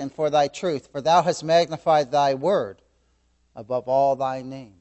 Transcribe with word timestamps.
and 0.00 0.12
for 0.12 0.30
thy 0.30 0.48
truth, 0.48 0.88
for 0.90 1.00
thou 1.00 1.22
hast 1.22 1.44
magnified 1.44 2.10
thy 2.10 2.34
word 2.34 2.82
above 3.54 3.86
all 3.88 4.16
thy 4.16 4.42
name. 4.42 4.74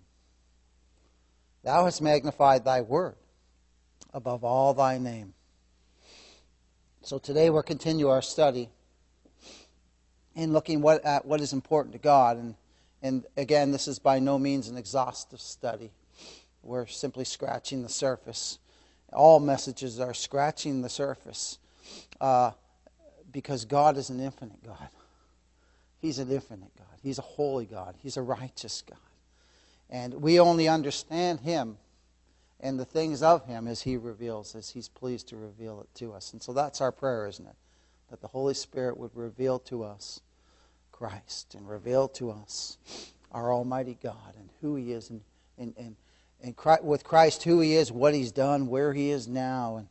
Thou 1.63 1.85
hast 1.85 2.01
magnified 2.01 2.63
thy 2.63 2.81
word 2.81 3.15
above 4.13 4.43
all 4.43 4.73
thy 4.73 4.97
name. 4.97 5.33
So 7.01 7.17
today 7.17 7.49
we'll 7.49 7.63
continue 7.63 8.07
our 8.07 8.21
study 8.21 8.69
in 10.35 10.53
looking 10.53 10.81
what, 10.81 11.03
at 11.05 11.25
what 11.25 11.41
is 11.41 11.53
important 11.53 11.93
to 11.93 11.99
God. 11.99 12.37
And, 12.37 12.55
and 13.01 13.25
again, 13.35 13.71
this 13.71 13.87
is 13.87 13.99
by 13.99 14.19
no 14.19 14.39
means 14.39 14.69
an 14.69 14.77
exhaustive 14.77 15.41
study. 15.41 15.91
We're 16.63 16.87
simply 16.87 17.25
scratching 17.25 17.83
the 17.83 17.89
surface. 17.89 18.59
All 19.11 19.39
messages 19.39 19.99
are 19.99 20.13
scratching 20.13 20.81
the 20.81 20.89
surface 20.89 21.57
uh, 22.21 22.51
because 23.31 23.65
God 23.65 23.97
is 23.97 24.09
an 24.09 24.19
infinite 24.19 24.63
God. 24.63 24.89
He's 25.99 26.19
an 26.19 26.31
infinite 26.31 26.75
God. 26.77 26.87
He's 27.03 27.19
a 27.19 27.23
holy 27.23 27.65
God. 27.65 27.95
He's 28.01 28.17
a 28.17 28.21
righteous 28.21 28.83
God. 28.87 28.97
And 29.89 30.13
we 30.15 30.39
only 30.39 30.67
understand 30.67 31.41
Him 31.41 31.77
and 32.59 32.79
the 32.79 32.85
things 32.85 33.23
of 33.23 33.45
Him 33.45 33.67
as 33.67 33.81
He 33.81 33.97
reveals, 33.97 34.55
as 34.55 34.69
He's 34.69 34.87
pleased 34.87 35.27
to 35.29 35.37
reveal 35.37 35.81
it 35.81 35.89
to 35.95 36.13
us. 36.13 36.33
And 36.33 36.41
so 36.41 36.53
that's 36.53 36.81
our 36.81 36.91
prayer, 36.91 37.27
isn't 37.27 37.45
it? 37.45 37.55
That 38.09 38.21
the 38.21 38.27
Holy 38.27 38.53
Spirit 38.53 38.97
would 38.97 39.15
reveal 39.15 39.59
to 39.59 39.83
us 39.83 40.21
Christ 40.91 41.55
and 41.55 41.67
reveal 41.67 42.07
to 42.09 42.31
us 42.31 42.77
our 43.31 43.53
Almighty 43.53 43.97
God 44.01 44.35
and 44.37 44.49
who 44.61 44.75
He 44.75 44.91
is, 44.91 45.09
and, 45.09 45.21
and, 45.57 45.73
and, 45.77 45.95
and 46.41 46.55
with 46.83 47.03
Christ, 47.03 47.43
who 47.43 47.59
He 47.61 47.75
is, 47.75 47.91
what 47.91 48.13
He's 48.13 48.31
done, 48.31 48.67
where 48.67 48.93
He 48.93 49.09
is 49.09 49.27
now, 49.27 49.77
and, 49.77 49.87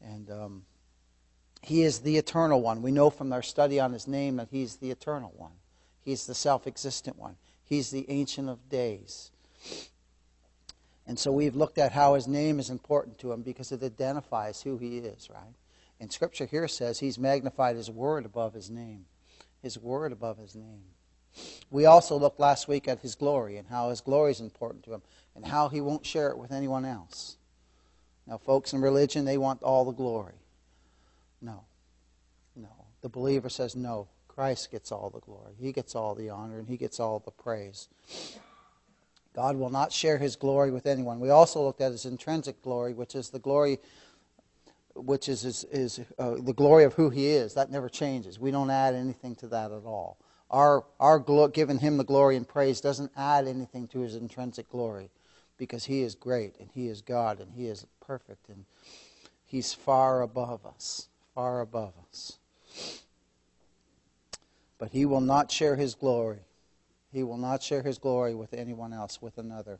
and 0.00 0.30
um, 0.30 0.62
he 1.64 1.82
is 1.82 2.00
the 2.00 2.16
eternal 2.16 2.60
one. 2.60 2.82
We 2.82 2.90
know 2.90 3.10
from 3.10 3.32
our 3.32 3.42
study 3.42 3.80
on 3.80 3.92
his 3.92 4.06
name 4.06 4.36
that 4.36 4.48
he's 4.50 4.76
the 4.76 4.90
eternal 4.90 5.32
one. 5.36 5.52
He's 6.02 6.26
the 6.26 6.34
self 6.34 6.66
existent 6.66 7.18
one. 7.18 7.36
He's 7.64 7.90
the 7.90 8.04
ancient 8.10 8.48
of 8.48 8.68
days. 8.68 9.30
And 11.06 11.18
so 11.18 11.32
we've 11.32 11.56
looked 11.56 11.78
at 11.78 11.92
how 11.92 12.14
his 12.14 12.26
name 12.26 12.58
is 12.58 12.70
important 12.70 13.18
to 13.18 13.32
him 13.32 13.42
because 13.42 13.72
it 13.72 13.82
identifies 13.82 14.62
who 14.62 14.78
he 14.78 14.98
is, 14.98 15.28
right? 15.30 15.54
And 16.00 16.12
scripture 16.12 16.46
here 16.46 16.68
says 16.68 16.98
he's 16.98 17.18
magnified 17.18 17.76
his 17.76 17.90
word 17.90 18.24
above 18.26 18.54
his 18.54 18.70
name. 18.70 19.06
His 19.62 19.78
word 19.78 20.12
above 20.12 20.38
his 20.38 20.54
name. 20.54 20.84
We 21.70 21.86
also 21.86 22.18
looked 22.18 22.40
last 22.40 22.68
week 22.68 22.86
at 22.88 23.00
his 23.00 23.14
glory 23.14 23.56
and 23.56 23.68
how 23.68 23.90
his 23.90 24.00
glory 24.00 24.30
is 24.32 24.40
important 24.40 24.84
to 24.84 24.94
him 24.94 25.02
and 25.34 25.46
how 25.46 25.68
he 25.68 25.80
won't 25.80 26.06
share 26.06 26.28
it 26.28 26.38
with 26.38 26.52
anyone 26.52 26.84
else. 26.84 27.36
Now, 28.26 28.38
folks 28.38 28.72
in 28.72 28.80
religion, 28.80 29.24
they 29.24 29.38
want 29.38 29.62
all 29.62 29.84
the 29.84 29.92
glory. 29.92 30.34
No. 31.40 31.64
No. 32.56 32.68
The 33.02 33.08
believer 33.08 33.48
says, 33.48 33.76
no. 33.76 34.08
Christ 34.28 34.72
gets 34.72 34.90
all 34.90 35.10
the 35.10 35.20
glory. 35.20 35.54
He 35.60 35.70
gets 35.72 35.94
all 35.94 36.14
the 36.14 36.30
honor 36.30 36.58
and 36.58 36.68
he 36.68 36.76
gets 36.76 36.98
all 36.98 37.20
the 37.20 37.30
praise. 37.30 37.88
God 39.34 39.56
will 39.56 39.70
not 39.70 39.92
share 39.92 40.18
his 40.18 40.36
glory 40.36 40.70
with 40.70 40.86
anyone. 40.86 41.20
We 41.20 41.30
also 41.30 41.62
looked 41.62 41.80
at 41.80 41.92
his 41.92 42.04
intrinsic 42.04 42.60
glory, 42.62 42.94
which 42.94 43.14
is 43.14 43.30
the 43.30 43.38
glory 43.38 43.78
which 44.96 45.28
is, 45.28 45.44
is, 45.44 45.64
is 45.72 46.00
uh, 46.18 46.36
the 46.38 46.52
glory 46.52 46.84
of 46.84 46.94
who 46.94 47.10
he 47.10 47.28
is. 47.28 47.54
That 47.54 47.70
never 47.70 47.88
changes. 47.88 48.38
We 48.38 48.50
don't 48.50 48.70
add 48.70 48.94
anything 48.94 49.34
to 49.36 49.48
that 49.48 49.72
at 49.72 49.84
all. 49.84 50.18
Our, 50.50 50.84
our 51.00 51.18
glo- 51.18 51.48
giving 51.48 51.78
him 51.78 51.96
the 51.96 52.04
glory 52.04 52.36
and 52.36 52.46
praise 52.46 52.80
doesn't 52.80 53.10
add 53.16 53.48
anything 53.48 53.88
to 53.88 54.00
his 54.00 54.14
intrinsic 54.14 54.68
glory 54.68 55.10
because 55.56 55.84
he 55.84 56.02
is 56.02 56.14
great 56.14 56.54
and 56.60 56.70
he 56.72 56.88
is 56.88 57.02
God 57.02 57.40
and 57.40 57.52
he 57.52 57.66
is 57.66 57.86
perfect 58.00 58.48
and 58.48 58.64
he's 59.44 59.74
far 59.74 60.22
above 60.22 60.64
us 60.64 61.08
far 61.34 61.60
above 61.60 61.94
us. 62.08 62.38
But 64.78 64.90
he 64.90 65.06
will 65.06 65.20
not 65.20 65.50
share 65.50 65.76
his 65.76 65.94
glory. 65.94 66.40
He 67.12 67.22
will 67.22 67.38
not 67.38 67.62
share 67.62 67.82
his 67.82 67.98
glory 67.98 68.34
with 68.34 68.54
anyone 68.54 68.92
else, 68.92 69.22
with 69.22 69.38
another. 69.38 69.78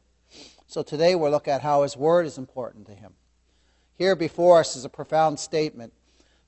So 0.67 0.83
today 0.83 1.15
we'll 1.15 1.31
look 1.31 1.49
at 1.49 1.63
how 1.63 1.83
his 1.83 1.97
word 1.97 2.27
is 2.27 2.39
important 2.39 2.87
to 2.87 2.95
him. 2.95 3.13
Here 3.97 4.17
before 4.17 4.61
us 4.61 4.77
is 4.77 4.85
a 4.85 4.91
profound 4.91 5.39
statement 5.39 5.93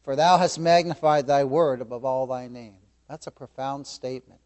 For 0.03 0.15
thou 0.17 0.39
hast 0.39 0.59
magnified 0.59 1.27
thy 1.27 1.45
word 1.45 1.81
above 1.81 2.05
all 2.05 2.27
thy 2.27 2.47
name. 2.47 2.79
That's 3.09 3.27
a 3.27 3.33
profound 3.33 3.87
statement 3.87 4.41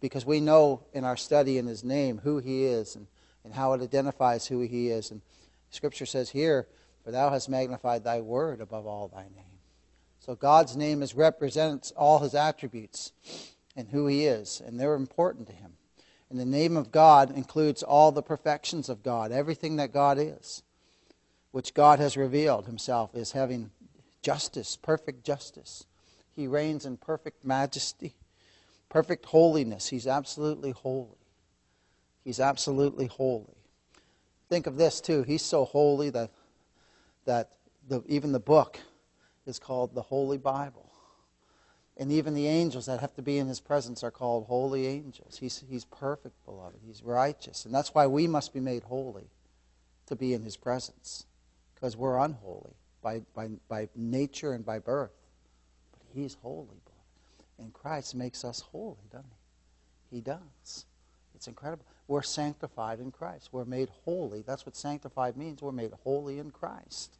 because 0.00 0.26
we 0.26 0.40
know 0.40 0.82
in 0.92 1.04
our 1.04 1.16
study 1.16 1.56
in 1.58 1.66
his 1.66 1.82
name 1.84 2.18
who 2.18 2.38
he 2.38 2.64
is 2.64 2.96
and, 2.96 3.06
and 3.44 3.54
how 3.54 3.72
it 3.72 3.80
identifies 3.80 4.46
who 4.46 4.60
he 4.60 4.88
is. 4.88 5.10
And 5.10 5.22
Scripture 5.70 6.06
says 6.06 6.30
here, 6.30 6.66
For 7.04 7.10
thou 7.10 7.30
hast 7.30 7.48
magnified 7.48 8.04
thy 8.04 8.20
word 8.20 8.60
above 8.60 8.86
all 8.86 9.08
thy 9.08 9.22
name. 9.22 9.53
So 10.24 10.34
God's 10.34 10.74
name 10.74 11.02
is 11.02 11.14
represents 11.14 11.90
all 11.90 12.20
his 12.20 12.34
attributes 12.34 13.12
and 13.76 13.90
who 13.90 14.06
he 14.06 14.24
is, 14.24 14.62
and 14.64 14.80
they're 14.80 14.94
important 14.94 15.48
to 15.48 15.52
him. 15.52 15.72
And 16.30 16.40
the 16.40 16.46
name 16.46 16.78
of 16.78 16.90
God 16.90 17.36
includes 17.36 17.82
all 17.82 18.10
the 18.10 18.22
perfections 18.22 18.88
of 18.88 19.02
God, 19.02 19.32
everything 19.32 19.76
that 19.76 19.92
God 19.92 20.16
is, 20.18 20.62
which 21.50 21.74
God 21.74 21.98
has 21.98 22.16
revealed 22.16 22.64
himself 22.64 23.14
as 23.14 23.32
having 23.32 23.70
justice, 24.22 24.76
perfect 24.76 25.26
justice. 25.26 25.84
He 26.34 26.46
reigns 26.46 26.86
in 26.86 26.96
perfect 26.96 27.44
majesty, 27.44 28.14
perfect 28.88 29.26
holiness. 29.26 29.88
He's 29.88 30.06
absolutely 30.06 30.70
holy. 30.70 31.18
He's 32.24 32.40
absolutely 32.40 33.08
holy. 33.08 33.58
Think 34.48 34.66
of 34.66 34.78
this 34.78 35.02
too. 35.02 35.22
He's 35.22 35.42
so 35.42 35.66
holy 35.66 36.08
that 36.08 36.30
that 37.26 37.50
the, 37.86 38.02
even 38.06 38.32
the 38.32 38.40
book 38.40 38.80
is 39.46 39.58
called 39.58 39.94
the 39.94 40.02
Holy 40.02 40.38
Bible. 40.38 40.90
And 41.96 42.10
even 42.10 42.34
the 42.34 42.48
angels 42.48 42.86
that 42.86 43.00
have 43.00 43.14
to 43.14 43.22
be 43.22 43.38
in 43.38 43.46
his 43.46 43.60
presence 43.60 44.02
are 44.02 44.10
called 44.10 44.46
holy 44.46 44.86
angels. 44.86 45.38
He's, 45.38 45.62
he's 45.68 45.84
perfect, 45.84 46.34
beloved. 46.44 46.80
He's 46.84 47.02
righteous. 47.02 47.64
And 47.64 47.74
that's 47.74 47.94
why 47.94 48.06
we 48.06 48.26
must 48.26 48.52
be 48.52 48.60
made 48.60 48.82
holy 48.82 49.30
to 50.06 50.16
be 50.16 50.34
in 50.34 50.42
his 50.42 50.56
presence, 50.56 51.24
because 51.74 51.96
we're 51.96 52.18
unholy 52.18 52.74
by, 53.00 53.22
by, 53.34 53.48
by 53.68 53.88
nature 53.94 54.52
and 54.52 54.66
by 54.66 54.80
birth. 54.80 55.14
But 55.92 56.02
he's 56.12 56.36
holy, 56.42 56.66
beloved. 56.66 57.44
And 57.58 57.72
Christ 57.72 58.14
makes 58.14 58.44
us 58.44 58.60
holy, 58.72 58.96
doesn't 59.10 59.30
he? 60.10 60.16
He 60.16 60.20
does. 60.20 60.86
It's 61.34 61.46
incredible. 61.46 61.84
We're 62.08 62.22
sanctified 62.22 63.00
in 63.00 63.12
Christ. 63.12 63.48
We're 63.52 63.64
made 63.64 63.88
holy. 64.04 64.42
That's 64.42 64.66
what 64.66 64.76
sanctified 64.76 65.36
means. 65.36 65.62
We're 65.62 65.72
made 65.72 65.92
holy 66.02 66.38
in 66.38 66.50
Christ. 66.50 67.16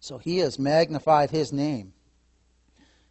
So 0.00 0.16
he 0.16 0.38
has 0.38 0.58
magnified 0.58 1.30
his 1.30 1.52
name. 1.52 1.92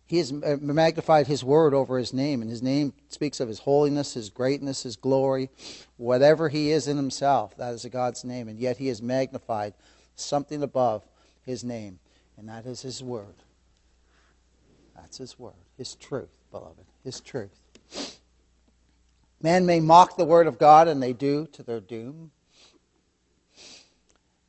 He 0.07 0.17
has 0.17 0.31
uh, 0.31 0.57
magnified 0.59 1.27
his 1.27 1.43
word 1.43 1.75
over 1.75 1.99
his 1.99 2.13
name, 2.13 2.41
and 2.41 2.49
his 2.49 2.63
name 2.63 2.93
speaks 3.09 3.39
of 3.39 3.47
his 3.47 3.59
holiness, 3.59 4.15
his 4.15 4.31
greatness, 4.31 4.81
his 4.81 4.95
glory. 4.95 5.51
Whatever 5.97 6.49
he 6.49 6.71
is 6.71 6.87
in 6.87 6.97
himself, 6.97 7.55
that 7.57 7.75
is 7.75 7.85
a 7.85 7.89
God's 7.89 8.25
name. 8.25 8.47
And 8.47 8.57
yet 8.57 8.77
he 8.77 8.87
has 8.87 9.03
magnified 9.03 9.75
something 10.15 10.63
above 10.63 11.07
his 11.45 11.63
name, 11.63 11.99
and 12.37 12.49
that 12.49 12.65
is 12.65 12.81
his 12.81 13.03
word. 13.03 13.35
That's 14.95 15.19
his 15.19 15.37
word, 15.37 15.53
his 15.77 15.93
truth, 15.93 16.35
beloved, 16.49 16.85
his 17.03 17.21
truth. 17.21 17.61
Man 19.43 19.67
may 19.67 19.79
mock 19.79 20.17
the 20.17 20.25
word 20.25 20.47
of 20.47 20.57
God, 20.57 20.87
and 20.87 21.03
they 21.03 21.13
do 21.13 21.45
to 21.53 21.61
their 21.61 21.79
doom. 21.79 22.31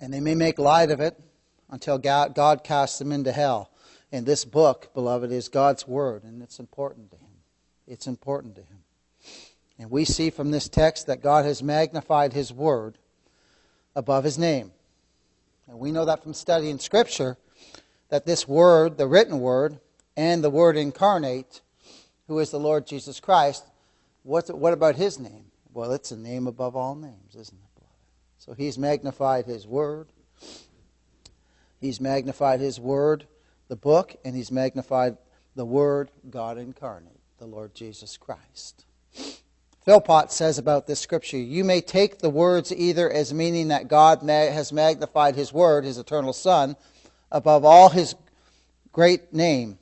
And 0.01 0.13
they 0.13 0.21
may 0.21 0.35
make 0.35 0.59
light 0.59 0.91
of 0.91 1.01
it 1.01 1.21
until 1.71 1.99
God, 1.99 2.65
casts 2.65 2.99
them 2.99 3.13
into 3.13 3.33
hell. 3.33 3.71
And 4.13 4.27
this 4.27 4.45
book, 4.45 4.93
beloved, 4.93 5.31
is 5.31 5.49
God's 5.49 5.87
Word, 5.87 6.25
and 6.25 6.43
it's 6.43 6.59
important 6.59 7.11
to 7.13 7.17
Him. 7.17 7.29
It's 7.87 8.07
important 8.07 8.57
to 8.57 8.63
Him. 8.63 8.79
And 9.79 9.91
we 9.91 10.05
see 10.05 10.31
from 10.31 10.51
this 10.51 10.69
text 10.69 11.07
that 11.07 11.23
God 11.23 11.45
has 11.45 11.63
magnified 11.63 12.33
His 12.33 12.53
Word 12.53 12.99
above 13.95 14.25
His 14.25 14.39
name. 14.39 14.73
And 15.69 15.79
we 15.79 15.93
know 15.93 16.05
that 16.05 16.23
from 16.23 16.35
studying 16.35 16.79
Scripture 16.79 17.37
that 18.09 18.27
this 18.27 18.49
Word, 18.49 18.99
the 18.99 19.07
written 19.07 19.39
Word, 19.39 19.79
and 20.17 20.43
the 20.43 20.51
Word 20.51 20.77
incarnate, 20.77 21.61
who 22.27 22.41
is 22.41 22.51
the 22.51 22.59
Lord 22.59 22.87
Jesus 22.87 23.21
Christ, 23.21 23.65
what's, 24.25 24.51
what 24.51 24.73
about 24.73 24.97
His 24.97 25.21
name? 25.21 25.45
Well, 25.73 25.93
it's 25.93 26.11
a 26.11 26.17
name 26.17 26.49
above 26.49 26.75
all 26.75 26.97
names, 26.97 27.37
isn't 27.37 27.57
it, 27.57 27.75
beloved? 27.77 27.95
So 28.39 28.55
He's 28.55 28.77
magnified 28.77 29.47
His 29.47 29.69
Word 29.69 30.09
He's 31.81 32.01
magnified 32.01 32.61
His 32.61 32.79
Word, 32.79 33.27
the 33.69 33.77
book, 33.77 34.17
and 34.25 34.37
He's 34.37 34.51
magnified 34.51 35.17
the 35.57 35.65
Word, 35.65 36.11
God 36.29 36.59
incarnate, 36.59 37.21
the 37.39 37.47
Lord 37.47 37.75
Jesus 37.75 38.17
Christ. 38.17 38.85
Philpot 39.85 40.31
says 40.31 40.59
about 40.59 40.87
this 40.87 41.01
scripture 41.01 41.39
You 41.39 41.65
may 41.65 41.81
take 41.81 42.19
the 42.19 42.31
words 42.31 42.71
either 42.73 43.11
as 43.11 43.33
meaning 43.33 43.69
that 43.69 43.89
God 43.89 44.21
has 44.23 44.73
magnified 44.73 45.35
His 45.35 45.53
Word, 45.53 45.85
His 45.85 45.99
eternal 45.99 46.35
Son, 46.35 46.77
above 47.33 47.65
all 47.65 47.89
His 47.89 48.15
great 48.93 49.33
name. 49.33 49.79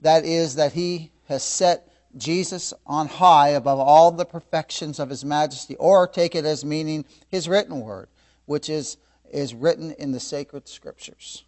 That 0.00 0.24
is, 0.24 0.54
that 0.54 0.72
He 0.72 1.10
has 1.26 1.42
set 1.42 1.88
Jesus 2.16 2.72
on 2.86 3.08
high 3.08 3.48
above 3.48 3.80
all 3.80 4.12
the 4.12 4.24
perfections 4.24 5.00
of 5.00 5.10
His 5.10 5.24
majesty, 5.24 5.74
or 5.76 6.06
take 6.06 6.34
it 6.34 6.44
as 6.44 6.64
meaning 6.64 7.04
His 7.28 7.48
written 7.48 7.80
Word, 7.80 8.08
which 8.46 8.68
is 8.68 8.96
is 9.32 9.54
written 9.54 9.92
in 9.92 10.12
the 10.12 10.20
sacred 10.20 10.68
scriptures. 10.68 11.44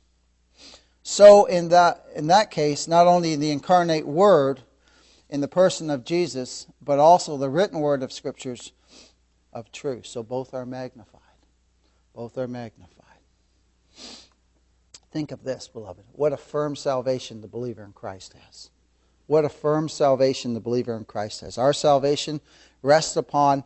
So, 1.02 1.44
in 1.44 1.68
that, 1.68 2.04
in 2.16 2.28
that 2.28 2.50
case, 2.50 2.88
not 2.88 3.06
only 3.06 3.36
the 3.36 3.50
incarnate 3.50 4.06
Word 4.06 4.62
in 5.28 5.40
the 5.40 5.48
person 5.48 5.90
of 5.90 6.04
Jesus, 6.04 6.66
but 6.80 6.98
also 6.98 7.36
the 7.36 7.50
written 7.50 7.80
word 7.80 8.02
of 8.02 8.12
Scriptures 8.12 8.72
of 9.52 9.72
truth. 9.72 10.06
So 10.06 10.22
both 10.22 10.54
are 10.54 10.66
magnified. 10.66 11.20
Both 12.14 12.38
are 12.38 12.48
magnified. 12.48 12.90
Think 15.10 15.32
of 15.32 15.44
this, 15.44 15.68
beloved. 15.68 16.04
What 16.12 16.32
a 16.32 16.36
firm 16.36 16.76
salvation 16.76 17.40
the 17.40 17.48
believer 17.48 17.84
in 17.84 17.92
Christ 17.92 18.34
has. 18.46 18.70
What 19.26 19.44
a 19.44 19.48
firm 19.48 19.88
salvation 19.88 20.54
the 20.54 20.60
believer 20.60 20.96
in 20.96 21.04
Christ 21.04 21.40
has. 21.40 21.56
Our 21.56 21.72
salvation 21.72 22.40
rests 22.82 23.16
upon 23.16 23.64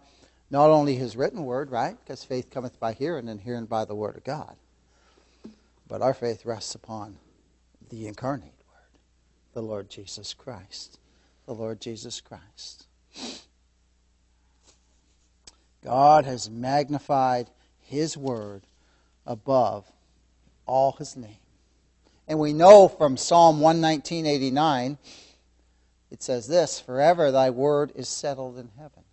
not 0.51 0.71
only 0.71 0.95
his 0.95 1.17
written 1.17 1.45
word, 1.45 1.71
right? 1.71 1.97
Because 2.03 2.25
faith 2.25 2.51
cometh 2.51 2.81
by 2.81 2.93
hearing, 2.93 3.29
and 3.29 3.41
hearing 3.41 3.67
by 3.67 3.85
the 3.85 3.95
word 3.95 4.17
of 4.17 4.25
God. 4.25 4.57
But 5.87 6.03
our 6.03 6.15
faith 6.15 6.45
rests 6.45 6.75
upon 6.75 7.17
the 7.91 8.07
incarnate 8.07 8.53
word, 8.69 9.01
the 9.55 9.63
Lord 9.63 9.91
Jesus 9.91 10.35
Christ. 10.35 10.99
The 11.47 11.55
Lord 11.55 11.81
Jesus 11.81 12.21
Christ. 12.21 12.87
God 15.83 16.27
has 16.27 16.51
magnified 16.51 17.49
his 17.81 18.17
word 18.17 18.63
above 19.27 19.91
all 20.67 20.93
his 20.93 21.17
name. 21.17 21.39
And 22.27 22.39
we 22.39 22.53
know 22.53 22.89
from 22.89 23.17
Psalm 23.17 23.61
119.89, 23.61 24.99
it 26.11 26.23
says 26.23 26.47
this, 26.47 26.79
Forever 26.79 27.31
thy 27.31 27.49
word 27.49 27.93
is 27.95 28.09
settled 28.09 28.59
in 28.59 28.69
heaven. 28.77 29.05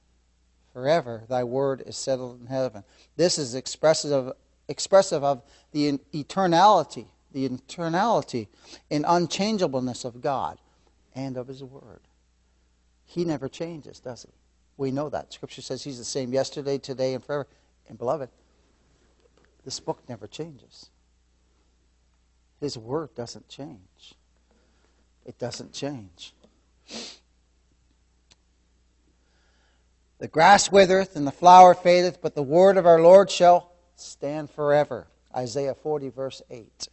Forever 0.76 1.24
thy 1.30 1.46
word 1.46 1.84
is 1.86 1.96
settled 1.96 2.42
in 2.42 2.48
heaven. 2.48 2.84
This 3.16 3.38
is 3.38 3.56
expressive 3.56 4.12
of, 4.12 4.34
expressive 4.68 5.24
of 5.24 5.42
the 5.72 5.98
eternality, 6.14 7.08
the 7.32 7.48
eternality 7.48 8.48
and 8.92 9.06
unchangeableness 9.08 10.04
of 10.04 10.20
God 10.20 10.58
and 11.16 11.38
of 11.38 11.48
his 11.48 11.64
word. 11.64 12.02
He 13.06 13.24
never 13.24 13.48
changes, 13.48 14.02
does 14.02 14.24
he? 14.24 14.34
We 14.76 14.92
know 14.92 15.08
that. 15.08 15.32
Scripture 15.32 15.62
says 15.62 15.82
he's 15.82 15.98
the 15.98 16.04
same 16.04 16.34
yesterday, 16.34 16.78
today, 16.78 17.14
and 17.14 17.24
forever. 17.24 17.48
And 17.88 17.98
beloved, 17.98 18.28
this 19.64 19.80
book 19.80 20.04
never 20.10 20.28
changes. 20.28 20.90
His 22.60 22.78
word 22.78 23.16
doesn't 23.16 23.48
change. 23.48 24.16
It 25.26 25.40
doesn't 25.40 25.72
change. 25.72 26.34
The 30.26 30.32
grass 30.32 30.72
withereth 30.72 31.16
and 31.16 31.28
the 31.28 31.32
flower 31.32 31.76
fadeth, 31.76 32.20
but 32.20 32.34
the 32.34 32.42
word 32.42 32.78
of 32.78 32.88
our 32.88 33.00
Lord 33.00 33.30
shall 33.30 33.72
stand 33.96 34.50
forever. 34.50 35.06
Isaiah 35.36 35.76
40, 35.76 36.10
verse 36.10 36.42
8. 36.50 36.88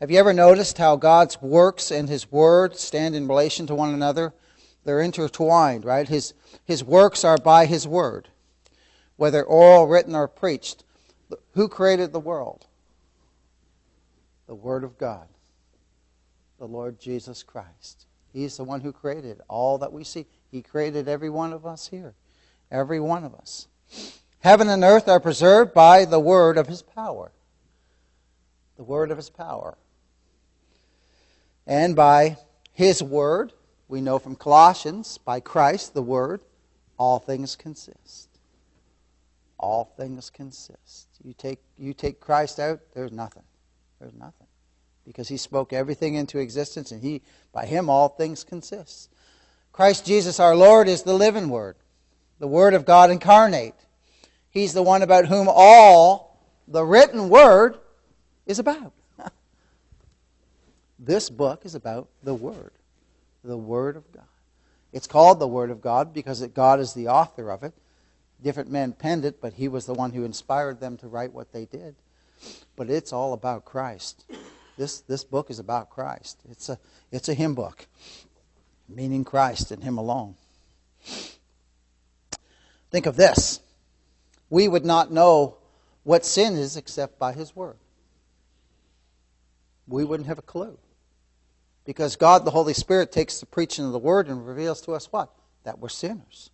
Have 0.00 0.10
you 0.10 0.18
ever 0.18 0.32
noticed 0.32 0.78
how 0.78 0.96
God's 0.96 1.42
works 1.42 1.90
and 1.90 2.08
His 2.08 2.32
word 2.32 2.78
stand 2.78 3.14
in 3.14 3.28
relation 3.28 3.66
to 3.66 3.74
one 3.74 3.92
another? 3.92 4.32
They're 4.84 5.02
intertwined, 5.02 5.84
right? 5.84 6.08
His, 6.08 6.32
his 6.64 6.82
works 6.82 7.22
are 7.22 7.36
by 7.36 7.66
His 7.66 7.86
word, 7.86 8.30
whether 9.16 9.42
oral, 9.42 9.86
written, 9.86 10.14
or 10.14 10.26
preached. 10.26 10.84
Who 11.52 11.68
created 11.68 12.14
the 12.14 12.18
world? 12.18 12.66
The 14.46 14.54
Word 14.54 14.84
of 14.84 14.96
God, 14.96 15.28
the 16.58 16.66
Lord 16.66 16.98
Jesus 16.98 17.42
Christ. 17.42 18.06
He's 18.32 18.56
the 18.56 18.64
one 18.64 18.80
who 18.80 18.92
created 18.92 19.42
all 19.48 19.76
that 19.76 19.92
we 19.92 20.02
see. 20.02 20.24
He 20.50 20.62
created 20.62 21.08
every 21.08 21.30
one 21.30 21.52
of 21.52 21.66
us 21.66 21.88
here. 21.88 22.14
Every 22.70 23.00
one 23.00 23.24
of 23.24 23.34
us. 23.34 23.68
Heaven 24.40 24.68
and 24.68 24.84
earth 24.84 25.08
are 25.08 25.20
preserved 25.20 25.74
by 25.74 26.04
the 26.04 26.20
word 26.20 26.58
of 26.58 26.66
his 26.66 26.82
power. 26.82 27.32
The 28.76 28.84
word 28.84 29.10
of 29.10 29.16
his 29.16 29.30
power. 29.30 29.76
And 31.66 31.96
by 31.96 32.38
his 32.72 33.02
word, 33.02 33.52
we 33.88 34.00
know 34.00 34.18
from 34.18 34.36
Colossians, 34.36 35.18
by 35.18 35.40
Christ, 35.40 35.94
the 35.94 36.02
word, 36.02 36.42
all 36.98 37.18
things 37.18 37.56
consist. 37.56 38.28
All 39.58 39.92
things 39.96 40.30
consist. 40.30 41.08
You 41.24 41.32
take, 41.32 41.60
you 41.78 41.94
take 41.94 42.20
Christ 42.20 42.60
out, 42.60 42.80
there's 42.94 43.12
nothing. 43.12 43.42
There's 43.98 44.14
nothing. 44.14 44.46
Because 45.04 45.28
he 45.28 45.36
spoke 45.36 45.72
everything 45.72 46.14
into 46.14 46.38
existence, 46.38 46.92
and 46.92 47.02
he, 47.02 47.22
by 47.52 47.64
him, 47.64 47.88
all 47.88 48.08
things 48.08 48.44
consist. 48.44 49.10
Christ 49.76 50.06
Jesus 50.06 50.40
our 50.40 50.56
Lord 50.56 50.88
is 50.88 51.02
the 51.02 51.12
living 51.12 51.50
Word, 51.50 51.76
the 52.38 52.46
Word 52.46 52.72
of 52.72 52.86
God 52.86 53.10
incarnate. 53.10 53.74
He's 54.48 54.72
the 54.72 54.82
one 54.82 55.02
about 55.02 55.26
whom 55.26 55.48
all 55.50 56.40
the 56.66 56.82
written 56.82 57.28
Word 57.28 57.76
is 58.46 58.58
about. 58.58 58.94
this 60.98 61.28
book 61.28 61.66
is 61.66 61.74
about 61.74 62.08
the 62.22 62.34
Word, 62.34 62.72
the 63.44 63.58
Word 63.58 63.96
of 63.96 64.10
God. 64.12 64.24
It's 64.94 65.06
called 65.06 65.40
the 65.40 65.46
Word 65.46 65.70
of 65.70 65.82
God 65.82 66.14
because 66.14 66.40
it, 66.40 66.54
God 66.54 66.80
is 66.80 66.94
the 66.94 67.08
author 67.08 67.50
of 67.50 67.62
it. 67.62 67.74
Different 68.42 68.70
men 68.70 68.94
penned 68.94 69.26
it, 69.26 69.42
but 69.42 69.52
He 69.52 69.68
was 69.68 69.84
the 69.84 69.92
one 69.92 70.12
who 70.12 70.24
inspired 70.24 70.80
them 70.80 70.96
to 70.96 71.06
write 71.06 71.34
what 71.34 71.52
they 71.52 71.66
did. 71.66 71.96
But 72.76 72.88
it's 72.88 73.12
all 73.12 73.34
about 73.34 73.66
Christ. 73.66 74.24
This, 74.78 75.00
this 75.00 75.22
book 75.22 75.50
is 75.50 75.58
about 75.58 75.90
Christ. 75.90 76.40
It's 76.50 76.70
a, 76.70 76.78
it's 77.12 77.28
a 77.28 77.34
hymn 77.34 77.54
book 77.54 77.86
meaning 78.88 79.24
Christ 79.24 79.70
and 79.70 79.82
Him 79.82 79.98
alone. 79.98 80.36
Think 82.90 83.06
of 83.06 83.16
this 83.16 83.60
we 84.48 84.68
would 84.68 84.84
not 84.84 85.10
know 85.10 85.56
what 86.04 86.24
sin 86.24 86.54
is 86.54 86.76
except 86.76 87.18
by 87.18 87.32
His 87.32 87.54
Word. 87.54 87.78
We 89.88 90.04
wouldn't 90.04 90.28
have 90.28 90.38
a 90.38 90.42
clue. 90.42 90.78
Because 91.84 92.16
God, 92.16 92.44
the 92.44 92.50
Holy 92.50 92.74
Spirit, 92.74 93.12
takes 93.12 93.38
the 93.38 93.46
preaching 93.46 93.84
of 93.84 93.92
the 93.92 93.98
Word 93.98 94.28
and 94.28 94.46
reveals 94.46 94.80
to 94.82 94.92
us 94.92 95.12
what? 95.12 95.32
That 95.64 95.78
we're 95.78 95.88
sinners 95.88 96.50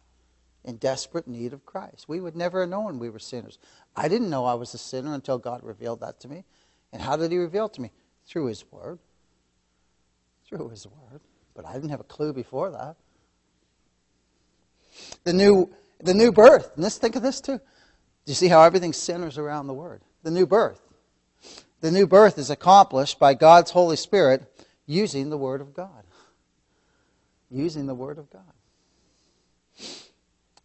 in 0.64 0.76
desperate 0.76 1.26
need 1.26 1.52
of 1.52 1.67
Christ. 1.67 2.08
We 2.08 2.20
would 2.20 2.37
never 2.37 2.61
have 2.61 2.70
known 2.70 2.99
we 2.99 3.11
were 3.11 3.19
sinners. 3.19 3.58
I 3.96 4.08
didn't 4.08 4.31
know 4.31 4.44
I 4.44 4.55
was 4.55 4.75
a 4.75 4.79
sinner 4.79 5.14
until 5.14 5.38
God 5.38 5.62
revealed 5.62 6.00
that 6.00 6.20
to 6.20 6.29
me. 6.29 6.44
And 6.93 7.02
how 7.02 7.17
did 7.17 7.32
He 7.32 7.38
reveal 7.38 7.67
it 7.67 7.75
to 7.75 7.81
me? 7.81 7.90
Through 8.26 8.46
His 8.46 8.64
Word. 8.70 8.99
Through 10.46 10.69
His 10.69 10.87
Word. 10.87 11.20
But 11.54 11.66
I 11.66 11.75
didn't 11.75 11.90
have 11.90 12.00
a 12.00 12.04
clue 12.04 12.32
before 12.32 12.70
that. 12.70 12.96
The 15.25 15.32
new, 15.32 15.70
the 16.00 16.14
new 16.14 16.32
birth. 16.32 16.72
And 16.75 16.82
let's 16.82 16.99
think 16.99 17.16
of 17.16 17.22
this 17.22 17.40
too. 17.40 17.58
Do 17.58 18.31
you 18.31 18.34
see 18.34 18.49
how 18.49 18.62
everything 18.62 18.93
centers 18.93 19.38
around 19.38 19.66
the 19.66 19.75
Word? 19.75 20.02
The 20.22 20.31
new 20.31 20.46
birth. 20.46 20.81
The 21.81 21.90
new 21.90 22.06
birth 22.06 22.38
is 22.38 22.50
accomplished 22.50 23.19
by 23.19 23.34
God's 23.34 23.72
Holy 23.72 23.96
Spirit 23.96 24.44
using 24.87 25.31
the 25.31 25.38
Word 25.38 25.60
of 25.60 25.75
God. 25.75 26.04
Using 27.50 27.87
the 27.87 27.94
Word 27.94 28.19
of 28.19 28.31
God. 28.31 28.43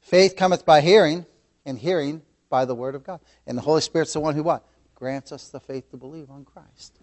Faith 0.02 0.36
cometh 0.38 0.66
by 0.66 0.82
hearing, 0.82 1.26
and 1.66 1.78
hearing 1.78 2.22
by 2.50 2.66
the 2.66 2.76
Word 2.76 2.96
of 2.96 3.04
God. 3.04 3.20
And 3.46 3.58
the 3.58 3.62
Holy 3.62 3.82
Spirit's 3.82 4.14
the 4.14 4.20
one 4.20 4.36
who 4.36 4.44
what? 4.44 4.64
Grants 4.96 5.32
us 5.32 5.50
the 5.50 5.60
faith 5.60 5.90
to 5.92 5.98
believe 5.98 6.30
on 6.30 6.46
Christ. 6.46 6.98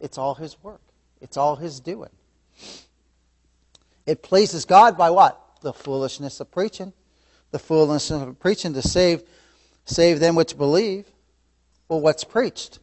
It's 0.00 0.18
all 0.18 0.34
His 0.34 0.62
work. 0.62 0.82
It's 1.20 1.36
all 1.36 1.56
His 1.56 1.80
doing. 1.80 2.10
It 4.06 4.22
pleases 4.22 4.64
God 4.64 4.96
by 4.96 5.10
what? 5.10 5.38
The 5.60 5.72
foolishness 5.72 6.40
of 6.40 6.50
preaching. 6.50 6.92
The 7.50 7.58
foolishness 7.58 8.22
of 8.22 8.38
preaching 8.38 8.74
to 8.74 8.82
save, 8.82 9.22
save 9.84 10.20
them 10.20 10.34
which 10.34 10.56
believe. 10.56 11.06
Well, 11.88 12.00
what's 12.00 12.24
preached? 12.24 12.78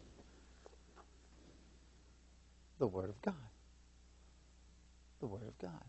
The 2.79 2.87
Word 2.87 3.09
of 3.09 3.21
God. 3.21 3.33
The 5.19 5.27
Word 5.27 5.47
of 5.47 5.57
God. 5.57 5.83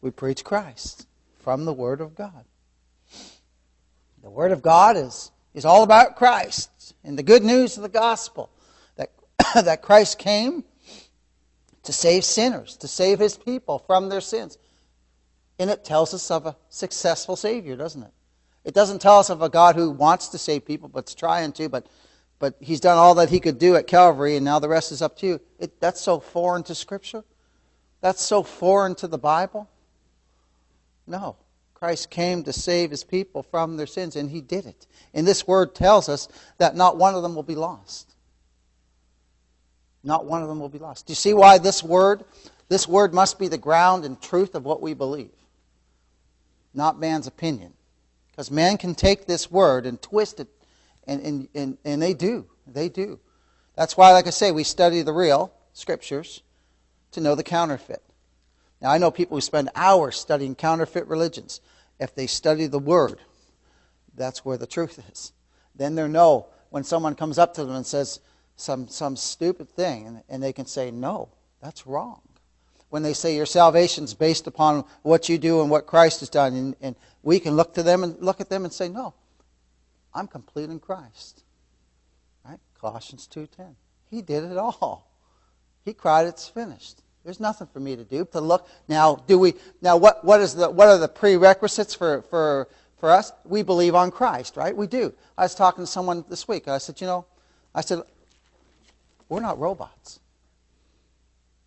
We 0.00 0.10
preach 0.10 0.44
Christ 0.44 1.06
from 1.40 1.64
the 1.64 1.72
Word 1.72 2.00
of 2.00 2.14
God. 2.14 2.44
The 4.22 4.30
Word 4.30 4.50
of 4.50 4.62
God 4.62 4.96
is, 4.96 5.30
is 5.54 5.64
all 5.64 5.84
about 5.84 6.16
Christ 6.16 6.94
and 7.04 7.16
the 7.16 7.22
good 7.22 7.44
news 7.44 7.76
of 7.76 7.84
the 7.84 7.88
gospel 7.88 8.50
that, 8.96 9.12
that 9.54 9.82
Christ 9.82 10.18
came 10.18 10.64
to 11.86 11.92
save 11.92 12.24
sinners, 12.24 12.76
to 12.78 12.88
save 12.88 13.18
his 13.18 13.36
people 13.36 13.78
from 13.78 14.08
their 14.08 14.20
sins. 14.20 14.58
And 15.58 15.70
it 15.70 15.84
tells 15.84 16.12
us 16.12 16.30
of 16.30 16.46
a 16.46 16.56
successful 16.68 17.36
Savior, 17.36 17.76
doesn't 17.76 18.02
it? 18.02 18.12
It 18.64 18.74
doesn't 18.74 19.00
tell 19.00 19.18
us 19.18 19.30
of 19.30 19.42
a 19.42 19.48
God 19.48 19.76
who 19.76 19.90
wants 19.90 20.28
to 20.28 20.38
save 20.38 20.66
people, 20.66 20.88
but's 20.88 21.14
trying 21.14 21.52
to, 21.52 21.68
but, 21.68 21.86
but 22.38 22.56
he's 22.60 22.80
done 22.80 22.98
all 22.98 23.14
that 23.14 23.30
he 23.30 23.40
could 23.40 23.58
do 23.58 23.76
at 23.76 23.86
Calvary, 23.86 24.36
and 24.36 24.44
now 24.44 24.58
the 24.58 24.68
rest 24.68 24.90
is 24.90 25.00
up 25.00 25.16
to 25.18 25.26
you. 25.26 25.40
It, 25.58 25.80
that's 25.80 26.00
so 26.00 26.18
foreign 26.18 26.64
to 26.64 26.74
Scripture. 26.74 27.24
That's 28.00 28.22
so 28.22 28.42
foreign 28.42 28.94
to 28.96 29.06
the 29.06 29.18
Bible. 29.18 29.68
No. 31.06 31.36
Christ 31.74 32.10
came 32.10 32.42
to 32.42 32.52
save 32.52 32.90
his 32.90 33.04
people 33.04 33.42
from 33.44 33.76
their 33.76 33.86
sins, 33.86 34.16
and 34.16 34.30
he 34.30 34.40
did 34.40 34.66
it. 34.66 34.86
And 35.14 35.26
this 35.26 35.46
word 35.46 35.74
tells 35.74 36.08
us 36.08 36.26
that 36.58 36.74
not 36.74 36.96
one 36.96 37.14
of 37.14 37.22
them 37.22 37.34
will 37.34 37.42
be 37.42 37.54
lost. 37.54 38.15
Not 40.02 40.24
one 40.24 40.42
of 40.42 40.48
them 40.48 40.60
will 40.60 40.68
be 40.68 40.78
lost. 40.78 41.06
Do 41.06 41.10
you 41.10 41.16
see 41.16 41.34
why 41.34 41.58
this 41.58 41.82
word, 41.82 42.24
this 42.68 42.86
word 42.86 43.12
must 43.12 43.38
be 43.38 43.48
the 43.48 43.58
ground 43.58 44.04
and 44.04 44.20
truth 44.20 44.54
of 44.54 44.64
what 44.64 44.80
we 44.80 44.94
believe, 44.94 45.32
not 46.74 46.98
man's 46.98 47.26
opinion. 47.26 47.72
Because 48.30 48.50
man 48.50 48.76
can 48.76 48.94
take 48.94 49.26
this 49.26 49.50
word 49.50 49.86
and 49.86 50.00
twist 50.00 50.40
it, 50.40 50.48
and, 51.06 51.22
and, 51.22 51.48
and, 51.54 51.78
and 51.84 52.02
they 52.02 52.12
do. 52.12 52.46
They 52.66 52.88
do. 52.88 53.18
That's 53.74 53.96
why, 53.96 54.12
like 54.12 54.26
I 54.26 54.30
say, 54.30 54.52
we 54.52 54.64
study 54.64 55.02
the 55.02 55.12
real 55.12 55.52
scriptures 55.72 56.42
to 57.12 57.20
know 57.20 57.34
the 57.34 57.42
counterfeit. 57.42 58.02
Now, 58.80 58.90
I 58.90 58.98
know 58.98 59.10
people 59.10 59.36
who 59.36 59.40
spend 59.40 59.70
hours 59.74 60.16
studying 60.16 60.54
counterfeit 60.54 61.06
religions. 61.06 61.60
If 61.98 62.14
they 62.14 62.26
study 62.26 62.66
the 62.66 62.78
Word, 62.78 63.20
that's 64.14 64.44
where 64.44 64.58
the 64.58 64.66
truth 64.66 65.00
is. 65.10 65.32
Then 65.74 65.94
they 65.94 66.06
know 66.08 66.48
when 66.70 66.84
someone 66.84 67.14
comes 67.14 67.38
up 67.38 67.54
to 67.54 67.64
them 67.64 67.76
and 67.76 67.86
says 67.86 68.20
some, 68.56 68.88
some 68.88 69.16
stupid 69.16 69.68
thing, 69.68 70.06
and, 70.06 70.22
and 70.28 70.42
they 70.42 70.52
can 70.52 70.66
say, 70.66 70.90
No, 70.90 71.28
that's 71.62 71.86
wrong. 71.86 72.20
When 72.88 73.02
they 73.02 73.12
say 73.12 73.36
your 73.36 73.46
salvation's 73.46 74.14
based 74.14 74.46
upon 74.46 74.84
what 75.02 75.28
you 75.28 75.38
do 75.38 75.60
and 75.60 75.70
what 75.70 75.86
Christ 75.86 76.20
has 76.20 76.30
done, 76.30 76.54
and, 76.54 76.76
and 76.80 76.96
we 77.22 77.38
can 77.38 77.54
look 77.54 77.74
to 77.74 77.82
them 77.82 78.02
and 78.02 78.20
look 78.20 78.40
at 78.40 78.48
them 78.48 78.64
and 78.64 78.72
say, 78.72 78.88
No, 78.88 79.14
I'm 80.14 80.26
complete 80.26 80.70
in 80.70 80.80
Christ. 80.80 81.42
Right? 82.44 82.58
Colossians 82.80 83.28
2.10. 83.32 83.74
He 84.10 84.22
did 84.22 84.44
it 84.44 84.56
all. 84.56 85.10
He 85.84 85.92
cried, 85.92 86.26
It's 86.26 86.48
finished. 86.48 87.02
There's 87.26 87.40
nothing 87.40 87.66
for 87.66 87.80
me 87.80 87.96
to 87.96 88.04
do 88.04 88.24
to 88.32 88.40
look. 88.40 88.68
Now, 88.86 89.16
do 89.26 89.36
we? 89.36 89.54
Now, 89.82 89.96
what, 89.96 90.24
what 90.24 90.40
is 90.40 90.54
the? 90.54 90.70
What 90.70 90.86
are 90.86 90.96
the 90.96 91.08
prerequisites 91.08 91.92
for 91.92 92.22
for 92.22 92.68
for 93.00 93.10
us? 93.10 93.32
We 93.44 93.62
believe 93.62 93.96
on 93.96 94.12
Christ, 94.12 94.56
right? 94.56 94.74
We 94.74 94.86
do. 94.86 95.12
I 95.36 95.42
was 95.42 95.56
talking 95.56 95.82
to 95.82 95.88
someone 95.88 96.24
this 96.28 96.46
week. 96.46 96.68
I 96.68 96.78
said, 96.78 97.00
you 97.00 97.08
know, 97.08 97.26
I 97.74 97.80
said, 97.80 98.02
we're 99.28 99.40
not 99.40 99.58
robots. 99.58 100.20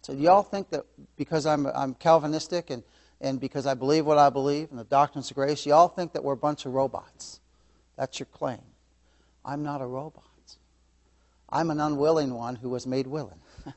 So 0.01 0.13
y'all 0.13 0.43
think 0.43 0.69
that 0.71 0.85
because 1.17 1.45
I'm 1.45 1.67
I'm 1.67 1.93
Calvinistic 1.93 2.69
and 2.69 2.83
and 3.21 3.39
because 3.39 3.65
I 3.65 3.73
believe 3.73 4.05
what 4.05 4.17
I 4.17 4.29
believe 4.29 4.69
and 4.71 4.79
the 4.79 4.85
doctrines 4.85 5.29
of 5.29 5.35
grace, 5.35 5.65
y'all 5.65 5.89
think 5.89 6.13
that 6.13 6.23
we're 6.23 6.33
a 6.33 6.37
bunch 6.37 6.65
of 6.65 6.73
robots? 6.73 7.41
That's 7.97 8.19
your 8.19 8.27
claim. 8.27 8.61
I'm 9.43 9.61
not 9.61 9.81
a 9.81 9.85
robot. 9.85 10.23
I'm 11.49 11.71
an 11.71 11.79
unwilling 11.79 12.33
one 12.33 12.55
who 12.55 12.69
was 12.69 12.85
made 12.85 13.07
willing. 13.07 13.41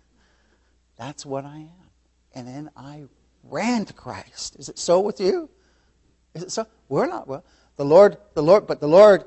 That's 0.98 1.26
what 1.26 1.44
I 1.44 1.56
am. 1.56 1.90
And 2.34 2.46
then 2.46 2.70
I 2.76 3.04
ran 3.42 3.84
to 3.86 3.92
Christ. 3.92 4.56
Is 4.58 4.68
it 4.68 4.78
so 4.78 5.00
with 5.00 5.20
you? 5.20 5.48
Is 6.34 6.44
it 6.44 6.52
so? 6.52 6.66
We're 6.88 7.06
not. 7.06 7.26
Well, 7.26 7.44
the 7.76 7.84
Lord, 7.84 8.18
the 8.34 8.42
Lord, 8.42 8.66
but 8.66 8.80
the 8.80 8.88
Lord, 8.88 9.24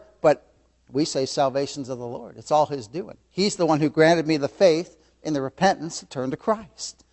we 0.96 1.06
say 1.06 1.26
salvation's 1.26 1.90
of 1.90 2.00
the 2.00 2.08
Lord. 2.08 2.38
It's 2.38 2.52
all 2.52 2.66
His 2.66 2.88
doing. 2.88 3.18
He's 3.30 3.56
the 3.56 3.66
one 3.66 3.80
who 3.80 3.90
granted 3.90 4.26
me 4.26 4.38
the 4.38 4.48
faith 4.48 4.98
and 5.24 5.36
the 5.36 5.42
repentance 5.42 6.00
to 6.00 6.06
turn 6.06 6.32
to 6.32 6.38
Christ. 6.38 7.04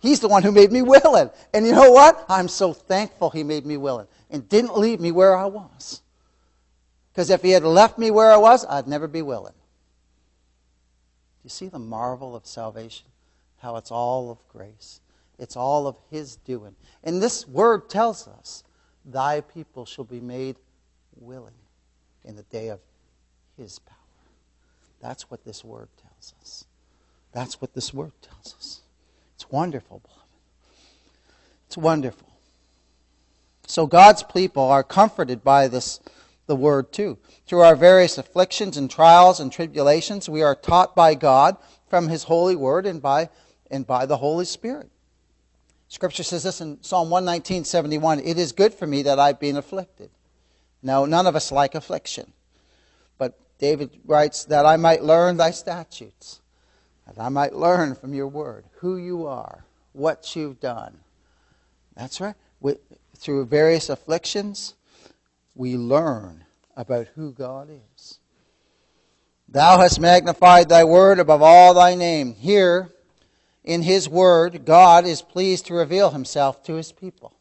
He's 0.00 0.20
the 0.20 0.28
one 0.28 0.44
who 0.44 0.52
made 0.52 0.70
me 0.70 0.82
willing. 0.82 1.30
And 1.52 1.66
you 1.66 1.72
know 1.72 1.90
what? 1.90 2.24
I'm 2.28 2.48
so 2.48 2.72
thankful 2.72 3.30
He 3.30 3.42
made 3.42 3.66
me 3.66 3.76
willing 3.76 4.06
and 4.30 4.48
didn't 4.48 4.78
leave 4.78 5.00
me 5.00 5.10
where 5.10 5.36
I 5.36 5.46
was. 5.46 6.02
Because 7.12 7.30
if 7.30 7.42
He 7.42 7.50
had 7.50 7.64
left 7.64 7.98
me 7.98 8.12
where 8.12 8.30
I 8.30 8.36
was, 8.36 8.64
I'd 8.64 8.86
never 8.86 9.08
be 9.08 9.22
willing. 9.22 9.54
Do 9.54 11.44
you 11.44 11.50
see 11.50 11.68
the 11.68 11.80
marvel 11.80 12.36
of 12.36 12.46
salvation? 12.46 13.08
how 13.58 13.76
it's 13.76 13.90
all 13.90 14.30
of 14.30 14.38
grace. 14.48 15.00
It's 15.38 15.56
all 15.56 15.86
of 15.86 15.96
His 16.10 16.36
doing. 16.36 16.74
And 17.04 17.22
this 17.22 17.46
word 17.46 17.88
tells 17.88 18.26
us, 18.26 18.64
Thy 19.04 19.40
people 19.40 19.86
shall 19.86 20.04
be 20.04 20.20
made 20.20 20.56
willing 21.16 21.54
in 22.24 22.36
the 22.36 22.42
day 22.44 22.68
of 22.68 22.80
His 23.58 23.80
power. 23.80 23.96
That's 25.00 25.30
what 25.30 25.44
this 25.44 25.64
word 25.64 25.88
tells 26.00 26.34
us. 26.40 26.64
That's 27.32 27.60
what 27.60 27.74
this 27.74 27.92
word 27.92 28.12
tells 28.22 28.54
us. 28.54 28.80
It's 29.34 29.50
wonderful, 29.50 30.00
beloved. 30.00 30.22
It's 31.66 31.76
wonderful. 31.76 32.28
So 33.66 33.86
God's 33.86 34.22
people 34.22 34.62
are 34.62 34.82
comforted 34.82 35.44
by 35.44 35.68
this 35.68 36.00
the 36.46 36.56
word 36.56 36.92
too. 36.92 37.18
Through 37.46 37.60
our 37.60 37.76
various 37.76 38.16
afflictions 38.16 38.76
and 38.76 38.90
trials 38.90 39.38
and 39.38 39.52
tribulations, 39.52 40.28
we 40.28 40.42
are 40.42 40.54
taught 40.54 40.96
by 40.96 41.14
God 41.14 41.56
from 41.88 42.08
his 42.08 42.24
holy 42.24 42.56
word 42.56 42.86
and 42.86 43.02
by 43.02 43.28
and 43.70 43.86
by 43.86 44.06
the 44.06 44.16
Holy 44.16 44.46
Spirit. 44.46 44.88
Scripture 45.88 46.22
says 46.22 46.42
this 46.42 46.60
in 46.60 46.82
Psalm 46.82 47.10
119, 47.10 47.64
71 47.64 48.20
It 48.20 48.38
is 48.38 48.52
good 48.52 48.74
for 48.74 48.86
me 48.86 49.02
that 49.02 49.18
I've 49.18 49.38
been 49.38 49.56
afflicted. 49.56 50.10
Now, 50.82 51.04
none 51.04 51.26
of 51.26 51.36
us 51.36 51.52
like 51.52 51.74
affliction. 51.74 52.32
David 53.58 53.90
writes, 54.04 54.44
That 54.44 54.66
I 54.66 54.76
might 54.76 55.02
learn 55.02 55.36
thy 55.36 55.50
statutes, 55.50 56.40
that 57.06 57.20
I 57.20 57.28
might 57.28 57.54
learn 57.54 57.94
from 57.94 58.14
your 58.14 58.28
word 58.28 58.64
who 58.78 58.96
you 58.96 59.26
are, 59.26 59.64
what 59.92 60.34
you've 60.36 60.60
done. 60.60 60.98
That's 61.96 62.20
right. 62.20 62.34
We, 62.60 62.74
through 63.16 63.46
various 63.46 63.88
afflictions, 63.88 64.74
we 65.54 65.76
learn 65.76 66.44
about 66.76 67.08
who 67.16 67.32
God 67.32 67.68
is. 67.70 68.18
Thou 69.48 69.78
hast 69.78 69.98
magnified 69.98 70.68
thy 70.68 70.84
word 70.84 71.18
above 71.18 71.42
all 71.42 71.74
thy 71.74 71.94
name. 71.94 72.34
Here, 72.34 72.90
in 73.64 73.82
His 73.82 74.08
Word, 74.08 74.64
God 74.64 75.06
is 75.06 75.22
pleased 75.22 75.66
to 75.66 75.74
reveal 75.74 76.10
Himself 76.10 76.62
to 76.64 76.74
His 76.74 76.92
people. 76.92 77.34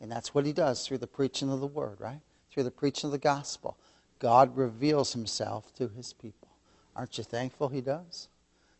And 0.00 0.10
that's 0.10 0.34
what 0.34 0.46
He 0.46 0.52
does 0.52 0.86
through 0.86 0.98
the 0.98 1.06
preaching 1.06 1.50
of 1.52 1.60
the 1.60 1.66
Word, 1.66 2.00
right? 2.00 2.20
Through 2.52 2.64
the 2.64 2.70
preaching 2.70 3.08
of 3.08 3.12
the 3.12 3.18
gospel. 3.18 3.76
God 4.20 4.56
reveals 4.56 5.12
Himself 5.12 5.74
to 5.74 5.88
His 5.88 6.12
people. 6.12 6.48
Aren't 6.94 7.18
you 7.18 7.24
thankful 7.24 7.68
He 7.68 7.80
does? 7.80 8.28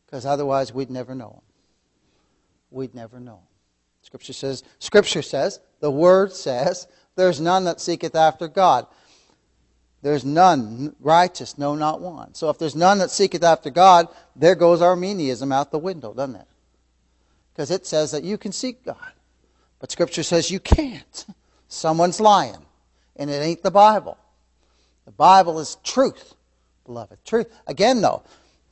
Because 0.07 0.25
otherwise 0.25 0.73
we'd 0.73 0.91
never 0.91 1.15
know 1.15 1.31
Him. 1.31 1.43
We'd 2.71 2.95
never 2.95 3.19
know 3.19 3.37
Him. 3.37 3.47
Scripture 4.03 4.33
says, 4.33 4.63
Scripture 4.79 5.23
says, 5.23 5.61
the 5.81 5.91
Word 5.91 6.33
says, 6.33 6.87
there's 7.17 7.41
none 7.41 7.65
that 7.65 7.81
seeketh 7.81 8.15
after 8.15 8.49
God. 8.49 8.87
There's 10.03 10.25
none 10.25 10.95
righteous, 11.01 11.59
no, 11.59 11.75
not 11.75 12.01
one. 12.01 12.35
So 12.35 12.49
if 12.49 12.59
there's 12.59 12.77
none 12.77 12.99
that 12.99 13.11
seeketh 13.11 13.43
after 13.43 13.69
God, 13.69 14.09
there 14.35 14.55
goes 14.55 14.81
Arminianism 14.81 15.53
out 15.53 15.71
the 15.71 15.79
window, 15.79 16.15
doesn't 16.15 16.37
it? 16.37 16.47
Because 17.53 17.71
it 17.71 17.87
says 17.87 18.11
that 18.13 18.25
you 18.25 18.39
can 18.39 18.53
seek 18.53 18.85
God. 18.85 19.13
But 19.79 19.91
Scripture 19.91 20.23
says 20.23 20.51
you 20.51 20.61
can't. 20.61 21.27
Someone's 21.69 22.21
lying. 22.21 22.65
And 23.17 23.29
it 23.29 23.43
ain't 23.43 23.63
the 23.63 23.71
Bible. 23.71 24.17
The 25.05 25.13
Bible 25.13 25.59
is 25.59 25.77
truth, 25.83 26.35
beloved. 26.85 27.19
Truth. 27.25 27.53
Again, 27.67 28.01
though, 28.01 28.23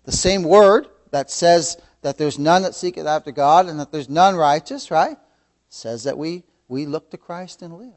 the 0.05 0.13
same 0.13 0.43
word 0.43 0.89
that 1.11 1.31
says 1.31 1.77
that 2.03 2.19
there's 2.19 2.39
none 2.39 2.63
that 2.63 2.75
seeketh 2.75 3.07
after 3.07 3.33
God 3.33 3.67
and 3.67 3.81
that 3.81 3.93
there's 3.93 4.09
none 4.09 4.37
righteous, 4.37 4.91
right? 4.91 5.17
Says 5.69 6.05
that 6.05 6.17
we, 6.17 6.45
we 6.69 6.87
look 6.87 7.11
to 7.11 7.17
Christ 7.17 7.63
and 7.63 7.77
live. 7.77 7.93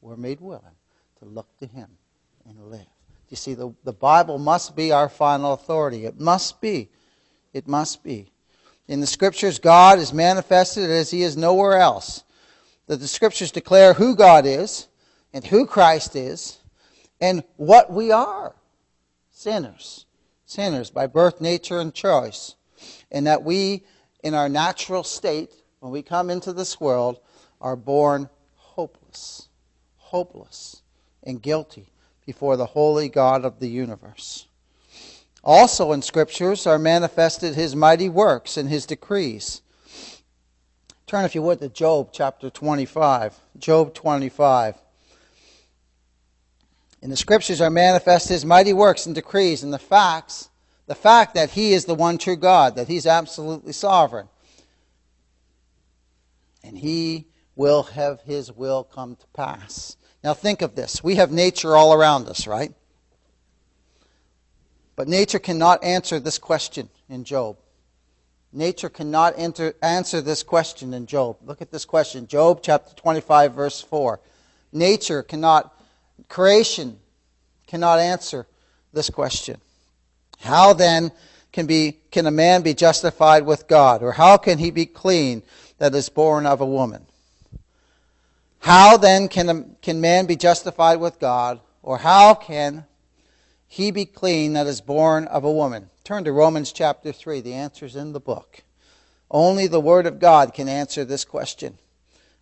We're 0.00 0.16
made 0.16 0.40
willing 0.40 0.76
to 1.18 1.24
look 1.24 1.46
to 1.58 1.66
Him 1.66 1.88
and 2.48 2.70
live. 2.70 2.86
You 3.28 3.36
see, 3.36 3.54
the, 3.54 3.72
the 3.84 3.92
Bible 3.92 4.38
must 4.38 4.74
be 4.74 4.92
our 4.92 5.08
final 5.08 5.52
authority. 5.52 6.04
It 6.04 6.18
must 6.18 6.60
be. 6.60 6.88
It 7.52 7.68
must 7.68 8.02
be. 8.02 8.32
In 8.88 9.00
the 9.00 9.06
Scriptures, 9.06 9.58
God 9.58 9.98
is 9.98 10.12
manifested 10.12 10.90
as 10.90 11.10
He 11.10 11.22
is 11.22 11.36
nowhere 11.36 11.78
else. 11.78 12.24
That 12.86 12.96
the 12.96 13.06
Scriptures 13.06 13.52
declare 13.52 13.94
who 13.94 14.16
God 14.16 14.46
is 14.46 14.88
and 15.32 15.46
who 15.46 15.64
Christ 15.66 16.16
is 16.16 16.59
and 17.20 17.44
what 17.56 17.92
we 17.92 18.10
are 18.10 18.54
sinners. 19.30 20.06
Sinners 20.46 20.90
by 20.90 21.06
birth, 21.06 21.40
nature, 21.40 21.78
and 21.78 21.94
choice. 21.94 22.56
And 23.10 23.26
that 23.26 23.44
we, 23.44 23.84
in 24.22 24.34
our 24.34 24.48
natural 24.48 25.04
state, 25.04 25.52
when 25.80 25.92
we 25.92 26.02
come 26.02 26.30
into 26.30 26.52
this 26.52 26.80
world, 26.80 27.20
are 27.60 27.76
born 27.76 28.28
hopeless. 28.56 29.48
Hopeless 29.96 30.82
and 31.22 31.42
guilty 31.42 31.92
before 32.26 32.56
the 32.56 32.66
holy 32.66 33.08
God 33.08 33.44
of 33.44 33.60
the 33.60 33.68
universe. 33.68 34.46
Also 35.42 35.92
in 35.92 36.02
scriptures 36.02 36.66
are 36.66 36.78
manifested 36.78 37.54
his 37.54 37.74
mighty 37.74 38.08
works 38.08 38.56
and 38.56 38.68
his 38.68 38.86
decrees. 38.86 39.62
Turn, 41.06 41.24
if 41.24 41.34
you 41.34 41.42
would, 41.42 41.60
to 41.60 41.68
Job 41.68 42.10
chapter 42.12 42.50
25. 42.50 43.38
Job 43.58 43.94
25. 43.94 44.76
In 47.02 47.10
the 47.10 47.16
scriptures 47.16 47.60
are 47.60 47.70
manifest 47.70 48.28
his 48.28 48.44
mighty 48.44 48.72
works 48.72 49.06
and 49.06 49.14
decrees 49.14 49.62
and 49.62 49.72
the 49.72 49.78
facts, 49.78 50.50
the 50.86 50.94
fact 50.94 51.34
that 51.34 51.50
he 51.50 51.72
is 51.72 51.84
the 51.84 51.94
one 51.94 52.18
true 52.18 52.36
God, 52.36 52.76
that 52.76 52.88
he's 52.88 53.06
absolutely 53.06 53.72
sovereign. 53.72 54.28
And 56.62 56.76
he 56.76 57.26
will 57.56 57.84
have 57.84 58.20
his 58.22 58.52
will 58.52 58.84
come 58.84 59.16
to 59.16 59.26
pass. 59.28 59.96
Now 60.22 60.34
think 60.34 60.60
of 60.62 60.74
this. 60.74 61.02
We 61.02 61.14
have 61.16 61.32
nature 61.32 61.76
all 61.76 61.94
around 61.94 62.28
us, 62.28 62.46
right? 62.46 62.72
But 64.96 65.08
nature 65.08 65.38
cannot 65.38 65.82
answer 65.82 66.20
this 66.20 66.36
question 66.36 66.90
in 67.08 67.24
Job. 67.24 67.56
Nature 68.52 68.88
cannot 68.88 69.34
enter, 69.38 69.74
answer 69.80 70.20
this 70.20 70.42
question 70.42 70.92
in 70.92 71.06
Job. 71.06 71.38
Look 71.44 71.62
at 71.62 71.70
this 71.70 71.84
question 71.84 72.26
Job 72.26 72.60
chapter 72.62 72.94
25, 72.96 73.54
verse 73.54 73.80
4. 73.80 74.20
Nature 74.72 75.22
cannot, 75.22 75.74
creation 76.28 76.98
cannot 77.66 77.98
answer 77.98 78.46
this 78.92 79.10
question. 79.10 79.60
How 80.40 80.72
then 80.72 81.12
can, 81.52 81.66
be, 81.66 81.98
can 82.10 82.26
a 82.26 82.30
man 82.30 82.62
be 82.62 82.74
justified 82.74 83.44
with 83.44 83.68
God? 83.68 84.02
Or 84.02 84.12
how 84.12 84.36
can 84.36 84.58
he 84.58 84.70
be 84.70 84.86
clean 84.86 85.42
that 85.78 85.94
is 85.94 86.08
born 86.08 86.46
of 86.46 86.60
a 86.60 86.66
woman? 86.66 87.06
How 88.60 88.96
then 88.96 89.28
can, 89.28 89.48
a, 89.48 89.64
can 89.82 90.00
man 90.00 90.26
be 90.26 90.36
justified 90.36 91.00
with 91.00 91.18
God? 91.18 91.60
Or 91.82 91.98
how 91.98 92.34
can 92.34 92.84
he 93.66 93.90
be 93.90 94.04
clean 94.04 94.52
that 94.54 94.66
is 94.66 94.80
born 94.80 95.26
of 95.26 95.44
a 95.44 95.52
woman? 95.52 95.88
Turn 96.04 96.24
to 96.24 96.32
Romans 96.32 96.72
chapter 96.72 97.12
3. 97.12 97.40
The 97.40 97.54
answer 97.54 97.86
is 97.86 97.96
in 97.96 98.12
the 98.12 98.20
book. 98.20 98.62
Only 99.30 99.66
the 99.66 99.80
Word 99.80 100.06
of 100.06 100.18
God 100.18 100.54
can 100.54 100.68
answer 100.68 101.04
this 101.04 101.24
question. 101.24 101.78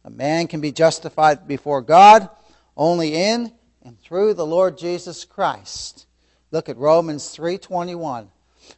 A 0.05 0.11
man 0.11 0.47
can 0.47 0.61
be 0.61 0.73
justified 0.73 1.47
before 1.47 1.83
God 1.83 2.31
only 2.77 3.15
in 3.15 3.53
and 3.89 3.99
through 3.99 4.35
the 4.35 4.45
Lord 4.45 4.77
Jesus 4.77 5.25
Christ. 5.25 6.07
Look 6.51 6.69
at 6.69 6.77
Romans 6.77 7.35
3:21. 7.35 8.29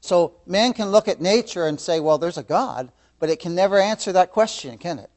So 0.01 0.37
man 0.47 0.73
can 0.73 0.93
look 0.93 1.09
at 1.09 1.21
nature 1.21 1.67
and 1.67 1.81
say, 1.81 1.99
well, 1.99 2.17
there's 2.17 2.39
a 2.39 2.45
God, 2.45 2.93
but 3.19 3.29
it 3.29 3.41
can 3.41 3.57
never 3.57 3.77
answer 3.77 4.13
that 4.13 4.31
question, 4.31 4.79
can 4.79 5.01
it? 5.01 5.11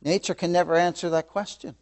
Nature 0.00 0.34
can 0.34 0.52
never 0.52 0.76
answer 0.76 1.10
that 1.10 1.26
question. 1.26 1.74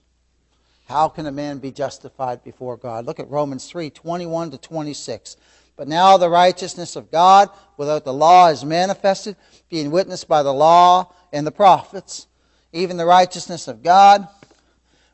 How 0.86 1.08
can 1.08 1.26
a 1.26 1.32
man 1.32 1.58
be 1.58 1.70
justified 1.70 2.42
before 2.42 2.78
God? 2.78 3.04
Look 3.04 3.20
at 3.20 3.28
Romans 3.28 3.68
3 3.68 3.90
21 3.90 4.52
to 4.52 4.58
26. 4.58 5.36
But 5.76 5.86
now 5.86 6.16
the 6.16 6.30
righteousness 6.30 6.96
of 6.96 7.10
God 7.10 7.50
without 7.76 8.06
the 8.06 8.12
law 8.14 8.48
is 8.48 8.64
manifested, 8.64 9.36
being 9.68 9.90
witnessed 9.90 10.28
by 10.28 10.42
the 10.42 10.54
law 10.54 11.12
and 11.30 11.46
the 11.46 11.52
prophets, 11.52 12.26
even 12.72 12.96
the 12.96 13.04
righteousness 13.04 13.68
of 13.68 13.82
God, 13.82 14.26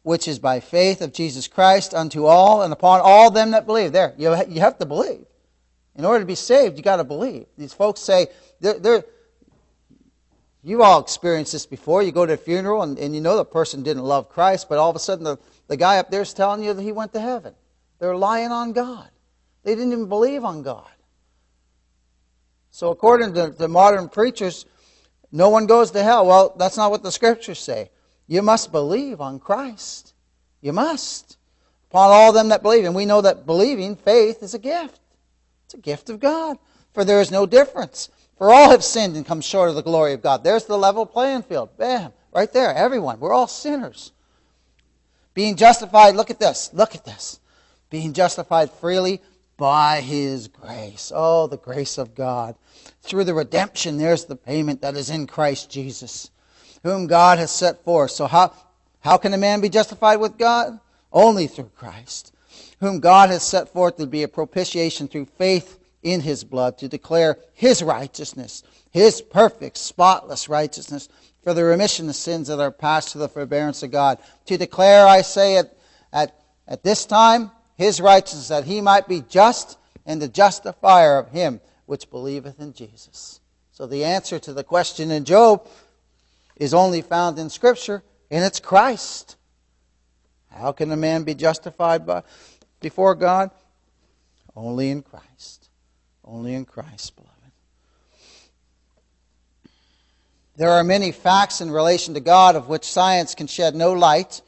which 0.05 0.29
is 0.29 0.39
by 0.39 0.61
faith 0.61 1.01
of 1.01 1.15
Jesus 1.15 1.49
Christ 1.49 1.95
unto 1.95 2.27
all 2.27 2.63
and 2.63 2.73
upon 2.73 3.01
all 3.03 3.31
them 3.31 3.53
that 3.53 3.65
believe. 3.65 3.93
There, 3.93 4.15
you, 4.19 4.37
you 4.49 4.61
have 4.61 4.79
to 4.79 4.87
believe. 4.87 5.25
In 5.97 6.05
order 6.05 6.21
to 6.21 6.27
be 6.27 6.35
saved, 6.35 6.77
you 6.77 6.83
got 6.83 6.97
to 6.97 7.05
believe. 7.05 7.47
These 7.57 7.73
folks 7.73 8.01
say, 8.01 8.27
they're, 8.61 8.79
they're, 8.79 9.05
you've 10.63 10.83
all 10.83 11.01
experienced 11.01 11.53
this 11.53 11.65
before. 11.65 12.03
You 12.03 12.13
go 12.13 12.27
to 12.27 12.35
a 12.35 12.37
funeral 12.37 12.83
and, 12.83 12.99
and 12.99 13.15
you 13.15 13.23
know 13.23 13.39
the 13.39 13.47
person 13.47 13.83
didn't 13.83 14.05
love 14.05 14.29
Christ, 14.29 14.69
but 14.69 14.77
all 14.77 14.91
of 14.91 14.97
a 14.97 14.99
sudden 15.01 15.25
the, 15.25 15.39
the 15.69 15.77
guy 15.79 15.97
up 15.99 16.11
there 16.11 16.21
is 16.21 16.35
telling 16.35 16.63
you 16.63 16.75
that 16.75 16.83
he 16.83 16.93
went 16.93 17.15
to 17.15 17.21
heaven. 17.21 17.55
They're 17.99 18.17
lying 18.17 18.53
on 18.53 18.75
God. 18.75 19.09
They 19.63 19.75
didn't 19.75 19.93
even 19.93 20.09
believe 20.11 20.45
on 20.45 20.63
God. 20.63 20.91
So, 22.71 22.91
according 22.91 23.33
to 23.35 23.49
the 23.49 23.69
modern 23.69 24.11
preachers, 24.11 24.67
no 25.33 25.49
one 25.49 25.65
goes 25.67 25.93
to 25.93 26.03
hell. 26.03 26.27
Well, 26.27 26.55
that's 26.59 26.77
not 26.77 26.91
what 26.91 27.03
the 27.03 27.13
scriptures 27.13 27.59
say. 27.59 27.91
You 28.27 28.43
must 28.43 28.73
believe 28.73 29.21
on 29.21 29.39
Christ. 29.39 30.15
You 30.61 30.73
must. 30.73 31.37
Upon 31.91 32.11
all 32.11 32.33
them 32.33 32.49
that 32.49 32.63
believe. 32.63 32.85
And 32.85 32.95
we 32.95 33.07
know 33.07 33.21
that 33.21 33.47
believing, 33.47 33.97
faith, 33.97 34.43
is 34.43 34.55
a 34.55 34.59
gift. 34.59 35.01
It's 35.67 35.75
a 35.75 35.79
gift 35.79 36.11
of 36.11 36.21
God. 36.21 36.59
For 36.93 37.05
there 37.05 37.21
is 37.21 37.31
no 37.31 37.47
difference. 37.47 38.09
For 38.39 38.53
all 38.53 38.71
have 38.71 38.83
sinned 38.83 39.17
and 39.17 39.27
come 39.27 39.41
short 39.41 39.69
of 39.69 39.77
the 39.77 39.83
glory 39.83 40.13
of 40.13 40.23
God. 40.23 40.43
There's 40.43 40.65
the 40.65 40.79
level 40.79 41.07
playing 41.07 41.43
field. 41.43 41.77
Bam. 41.77 42.13
Right 42.33 42.53
there. 42.53 42.75
Everyone. 42.75 43.21
We're 43.21 43.33
all 43.33 43.47
sinners. 43.47 44.13
Being 45.35 45.57
justified, 45.57 46.15
look 46.15 46.31
at 46.31 46.39
this. 46.39 46.71
Look 46.73 46.95
at 46.95 47.05
this. 47.05 47.41
Being 47.91 48.13
justified 48.13 48.71
freely 48.71 49.21
by 49.57 50.01
his 50.01 50.49
grace. 50.49 51.13
Oh, 51.15 51.47
the 51.47 51.57
grace 51.57 51.99
of 51.99 52.15
God. 52.15 52.57
Through 53.03 53.25
the 53.25 53.35
redemption, 53.35 53.99
there's 53.99 54.25
the 54.25 54.37
payment 54.37 54.81
that 54.83 54.97
is 54.97 55.11
in 55.11 55.27
Christ 55.27 55.71
Jesus, 55.71 56.31
whom 56.85 57.09
God 57.09 57.39
has 57.39 57.51
set 57.51 57.83
forth. 57.83 58.13
So, 58.13 58.29
how, 58.29 58.53
how 59.01 59.17
can 59.17 59.35
a 59.35 59.39
man 59.39 59.61
be 59.61 59.69
justified 59.69 60.17
with 60.17 60.39
God? 60.39 60.79
Only 61.13 61.49
through 61.49 61.73
Christ 61.77 62.35
whom 62.81 63.01
God 63.01 63.31
has 63.31 63.43
set 63.43 63.71
forth 63.71 63.97
to 63.97 64.07
be 64.07 64.23
a 64.23 64.29
propitiation 64.29 65.09
through 65.09 65.25
faith 65.25 65.79
in 66.03 66.21
his 66.21 66.45
blood, 66.45 66.79
to 66.79 66.89
declare 66.89 67.39
his 67.55 67.83
righteousness, 67.83 68.63
his 68.91 69.23
perfect, 69.23 69.79
spotless 69.79 70.49
righteousness, 70.49 71.09
for 71.43 71.55
the 71.55 71.65
remission 71.65 72.09
of 72.09 72.15
sins 72.15 72.49
that 72.49 72.61
are 72.61 72.71
past 72.71 73.13
to 73.13 73.19
the 73.19 73.29
forbearance 73.29 73.83
of 73.83 73.91
God. 73.91 74.19
To 74.47 74.59
declare, 74.59 75.07
I 75.07 75.23
say, 75.23 75.57
at, 75.57 75.77
at, 76.13 76.39
at 76.69 76.83
this 76.83 77.07
time, 77.07 77.51
his 77.77 78.01
righteousness, 78.01 78.49
that 78.49 78.65
he 78.65 78.81
might 78.81 79.09
be 79.09 79.23
just 79.29 79.79
and 80.07 80.21
the 80.21 80.29
justifier 80.29 81.19
of 81.19 81.31
him 81.31 81.61
which 81.87 82.11
believeth 82.11 82.61
in 82.61 82.75
Jesus. 82.75 83.41
So 83.73 83.87
the 83.87 84.05
answer 84.05 84.39
to 84.39 84.53
the 84.53 84.63
question 84.63 85.11
in 85.11 85.25
Job 85.25 85.67
is 86.57 86.75
only 86.75 87.03
found 87.03 87.39
in 87.39 87.51
Scripture, 87.51 88.03
and 88.31 88.45
it's 88.45 88.61
Christ. 88.61 89.37
How 90.51 90.73
can 90.73 90.91
a 90.93 90.97
man 90.97 91.25
be 91.25 91.35
justified 91.35 92.07
by, 92.07 92.23
before 92.81 93.15
God? 93.15 93.51
Only 94.55 94.91
in 94.91 95.03
Christ. 95.03 95.69
Only 96.25 96.55
in 96.55 96.65
Christ, 96.65 97.17
beloved. 97.17 97.35
There 100.57 100.71
are 100.71 100.85
many 100.85 101.11
facts 101.11 101.61
in 101.61 101.71
relation 101.71 102.15
to 102.15 102.21
God 102.21 102.55
of 102.55 102.69
which 102.69 102.85
science 102.85 103.35
can 103.35 103.49
shed 103.49 103.75
no 103.75 103.93
light, 103.93 104.41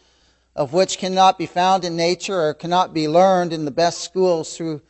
of 0.54 0.72
which 0.72 0.98
cannot 0.98 1.36
be 1.36 1.46
found 1.46 1.84
in 1.84 1.96
nature 1.96 2.40
or 2.40 2.54
cannot 2.54 2.94
be 2.94 3.08
learned 3.08 3.52
in 3.52 3.64
the 3.64 3.72
best 3.72 4.02
schools 4.02 4.56
through, 4.56 4.80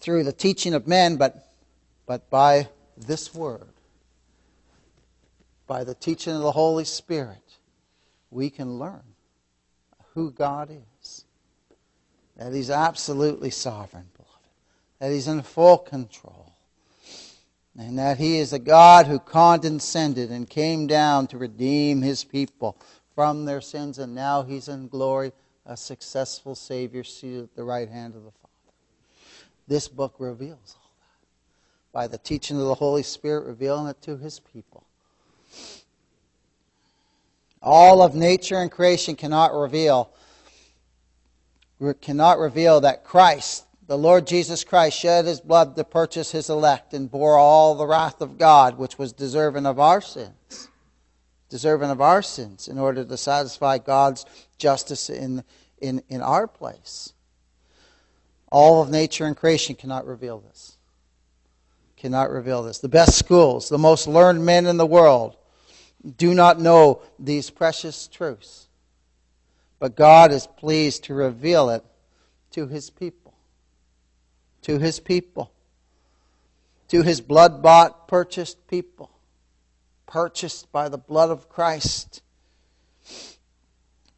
through 0.00 0.24
the 0.24 0.32
teaching 0.32 0.74
of 0.74 0.88
men, 0.88 1.16
but, 1.16 1.52
but 2.06 2.28
by 2.28 2.68
this 2.96 3.32
word, 3.32 3.69
by 5.70 5.84
the 5.84 5.94
teaching 5.94 6.34
of 6.34 6.42
the 6.42 6.50
Holy 6.50 6.84
Spirit, 6.84 7.58
we 8.32 8.50
can 8.50 8.80
learn 8.80 9.04
who 10.14 10.32
God 10.32 10.68
is 10.68 11.24
that 12.36 12.52
He's 12.52 12.70
absolutely 12.70 13.50
sovereign, 13.50 14.08
beloved, 14.16 14.48
that 14.98 15.12
He's 15.12 15.28
in 15.28 15.42
full 15.42 15.78
control, 15.78 16.52
and 17.78 17.96
that 18.00 18.18
He 18.18 18.38
is 18.38 18.52
a 18.52 18.58
God 18.58 19.06
who 19.06 19.20
condescended 19.20 20.30
and 20.30 20.50
came 20.50 20.88
down 20.88 21.28
to 21.28 21.38
redeem 21.38 22.02
His 22.02 22.24
people 22.24 22.76
from 23.14 23.44
their 23.44 23.60
sins, 23.60 24.00
and 24.00 24.12
now 24.12 24.42
He's 24.42 24.66
in 24.66 24.88
glory, 24.88 25.30
a 25.64 25.76
successful 25.76 26.56
Savior 26.56 27.04
seated 27.04 27.44
at 27.44 27.54
the 27.54 27.62
right 27.62 27.88
hand 27.88 28.16
of 28.16 28.24
the 28.24 28.32
Father. 28.32 28.74
This 29.68 29.86
book 29.86 30.16
reveals 30.18 30.76
all 30.82 30.90
that 30.98 31.92
by 31.92 32.08
the 32.08 32.18
teaching 32.18 32.56
of 32.56 32.66
the 32.66 32.74
Holy 32.74 33.04
Spirit, 33.04 33.46
revealing 33.46 33.86
it 33.86 34.02
to 34.02 34.16
His 34.16 34.40
people. 34.40 34.84
All 37.62 38.02
of 38.02 38.14
nature 38.14 38.56
and 38.56 38.70
creation 38.70 39.16
cannot 39.16 39.52
reveal 39.54 40.12
cannot 42.00 42.38
reveal 42.38 42.80
that 42.82 43.04
Christ, 43.04 43.64
the 43.86 43.96
Lord 43.96 44.26
Jesus 44.26 44.64
Christ, 44.64 44.98
shed 44.98 45.24
his 45.24 45.40
blood 45.40 45.76
to 45.76 45.84
purchase 45.84 46.30
his 46.30 46.50
elect 46.50 46.92
and 46.92 47.10
bore 47.10 47.38
all 47.38 47.74
the 47.74 47.86
wrath 47.86 48.20
of 48.20 48.38
God, 48.38 48.76
which 48.76 48.98
was 48.98 49.12
deserving 49.12 49.66
of 49.66 49.80
our 49.80 50.00
sins. 50.00 50.68
Deserving 51.48 51.90
of 51.90 52.00
our 52.00 52.22
sins 52.22 52.68
in 52.68 52.78
order 52.78 53.04
to 53.04 53.16
satisfy 53.16 53.78
God's 53.78 54.24
justice 54.58 55.10
in, 55.10 55.42
in, 55.80 56.02
in 56.08 56.20
our 56.20 56.46
place. 56.46 57.12
All 58.52 58.82
of 58.82 58.90
nature 58.90 59.24
and 59.24 59.36
creation 59.36 59.74
cannot 59.74 60.06
reveal 60.06 60.40
this. 60.40 60.76
Cannot 61.96 62.30
reveal 62.30 62.62
this. 62.62 62.78
The 62.78 62.88
best 62.88 63.18
schools, 63.18 63.68
the 63.68 63.78
most 63.78 64.06
learned 64.06 64.44
men 64.44 64.66
in 64.66 64.76
the 64.76 64.86
world, 64.86 65.36
do 66.16 66.34
not 66.34 66.60
know 66.60 67.02
these 67.18 67.50
precious 67.50 68.08
truths. 68.08 68.68
But 69.78 69.96
God 69.96 70.32
is 70.32 70.46
pleased 70.46 71.04
to 71.04 71.14
reveal 71.14 71.70
it 71.70 71.84
to 72.52 72.66
his 72.66 72.90
people. 72.90 73.34
To 74.62 74.78
his 74.78 75.00
people. 75.00 75.52
To 76.88 77.02
his 77.02 77.20
blood 77.20 77.62
bought, 77.62 78.08
purchased 78.08 78.66
people. 78.66 79.10
Purchased 80.06 80.70
by 80.72 80.88
the 80.88 80.98
blood 80.98 81.30
of 81.30 81.48
Christ. 81.48 82.22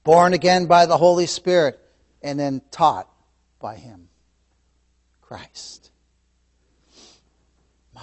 Born 0.04 0.32
again 0.32 0.66
by 0.66 0.86
the 0.86 0.96
Holy 0.96 1.26
Spirit. 1.26 1.78
And 2.22 2.38
then 2.38 2.62
taught 2.70 3.08
by 3.60 3.76
him. 3.76 4.08
Christ. 5.20 5.90
My. 7.94 8.02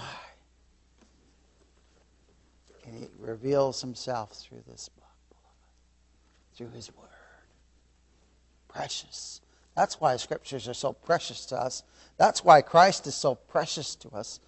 And 2.86 2.96
he 2.96 3.06
reveals 3.20 3.80
himself 3.80 4.32
through 4.32 4.62
this 4.66 4.88
book. 4.88 5.04
Through 6.54 6.70
his 6.70 6.94
word 6.96 7.10
precious. 8.72 9.40
That's 9.76 10.00
why 10.00 10.16
scriptures 10.16 10.68
are 10.68 10.74
so 10.74 10.92
precious 10.92 11.46
to 11.46 11.56
us. 11.56 11.82
That's 12.16 12.44
why 12.44 12.62
Christ 12.62 13.06
is 13.06 13.14
so 13.14 13.34
precious 13.34 13.94
to 13.96 14.10
us. 14.10 14.40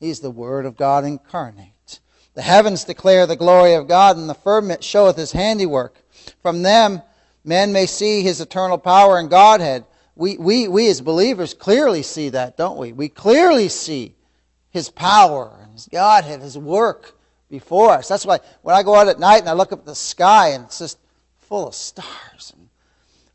He's 0.00 0.20
the 0.20 0.30
Word 0.30 0.66
of 0.66 0.76
God 0.76 1.04
incarnate. 1.04 2.00
The 2.34 2.42
heavens 2.42 2.84
declare 2.84 3.26
the 3.26 3.36
glory 3.36 3.74
of 3.74 3.88
God, 3.88 4.16
and 4.16 4.28
the 4.28 4.34
firmament 4.34 4.82
showeth 4.82 5.16
his 5.16 5.32
handiwork. 5.32 5.96
From 6.42 6.62
them 6.62 7.02
men 7.44 7.72
may 7.72 7.86
see 7.86 8.22
his 8.22 8.40
eternal 8.40 8.78
power 8.78 9.18
and 9.18 9.30
Godhead. 9.30 9.84
We, 10.16 10.36
we, 10.36 10.68
we 10.68 10.88
as 10.88 11.00
believers 11.00 11.54
clearly 11.54 12.02
see 12.02 12.28
that, 12.30 12.56
don't 12.56 12.78
we? 12.78 12.92
We 12.92 13.08
clearly 13.08 13.68
see 13.68 14.14
his 14.70 14.90
power 14.90 15.56
and 15.62 15.72
his 15.72 15.88
Godhead, 15.90 16.40
his 16.40 16.58
work 16.58 17.18
before 17.54 17.90
us. 17.90 18.08
That's 18.08 18.26
why 18.26 18.40
when 18.62 18.74
I 18.74 18.82
go 18.82 18.96
out 18.96 19.06
at 19.06 19.20
night 19.20 19.38
and 19.38 19.48
I 19.48 19.52
look 19.52 19.72
up 19.72 19.78
at 19.78 19.86
the 19.86 19.94
sky 19.94 20.48
and 20.48 20.64
it's 20.64 20.80
just 20.80 20.98
full 21.38 21.68
of 21.68 21.74
stars 21.74 22.52
and 22.56 22.68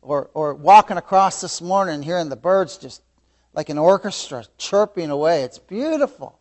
or, 0.02 0.30
or 0.34 0.54
walking 0.54 0.98
across 0.98 1.40
this 1.40 1.62
morning 1.62 1.94
and 1.94 2.04
hearing 2.04 2.28
the 2.28 2.36
birds 2.36 2.76
just 2.76 3.02
like 3.54 3.70
an 3.70 3.78
orchestra 3.78 4.44
chirping 4.58 5.08
away. 5.08 5.42
It's 5.42 5.58
beautiful. 5.58 6.38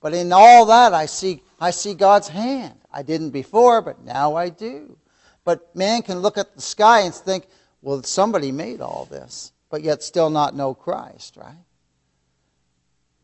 But 0.00 0.14
in 0.14 0.32
all 0.32 0.66
that, 0.66 0.94
I 0.94 1.06
see, 1.06 1.42
I 1.60 1.72
see 1.72 1.94
God's 1.94 2.28
hand. 2.28 2.78
I 2.92 3.02
didn't 3.02 3.30
before, 3.30 3.82
but 3.82 4.04
now 4.04 4.36
I 4.36 4.48
do. 4.48 4.96
But 5.44 5.74
man 5.74 6.02
can 6.02 6.20
look 6.20 6.38
at 6.38 6.54
the 6.54 6.62
sky 6.62 7.00
and 7.00 7.14
think, 7.14 7.46
well, 7.82 8.02
somebody 8.04 8.52
made 8.52 8.80
all 8.80 9.06
this, 9.10 9.52
but 9.68 9.82
yet 9.82 10.02
still 10.02 10.30
not 10.30 10.54
know 10.54 10.74
Christ, 10.74 11.36
right? 11.36 11.64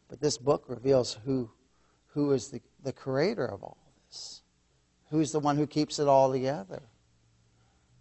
But 0.09 0.21
this 0.21 0.39
book 0.39 0.65
reveals 0.67 1.19
who, 1.25 1.51
who 2.09 2.33
is 2.33 2.49
the, 2.49 2.61
the 2.83 2.93
creator 2.93 3.47
of 3.47 3.63
all 3.63 3.77
who's 5.11 5.33
the 5.33 5.41
one 5.41 5.57
who 5.57 5.67
keeps 5.67 5.99
it 5.99 6.09
all 6.09 6.33
together. 6.33 6.83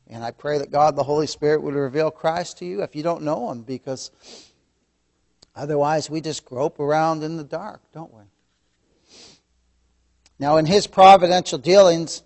And 0.10 0.24
I 0.24 0.32
pray 0.32 0.58
that 0.58 0.72
God, 0.72 0.96
the 0.96 1.04
Holy 1.04 1.28
Spirit, 1.28 1.62
would 1.64 1.74
reveal 1.74 2.12
Christ 2.12 2.58
to 2.60 2.66
you 2.66 2.84
if 2.84 2.96
you 2.96 3.04
don't 3.04 3.24
know 3.24 3.52
Him, 3.52 3.62
because 3.64 4.12
otherwise 5.56 6.10
we 6.10 6.22
just 6.22 6.46
grope 6.46 6.80
around 6.80 7.24
in 7.24 7.38
the 7.38 7.44
dark, 7.44 7.82
don't 7.94 8.14
we? 8.14 8.24
Now, 10.40 10.58
in 10.58 10.66
His 10.66 10.88
providential 10.88 11.60
dealings, 11.60 12.24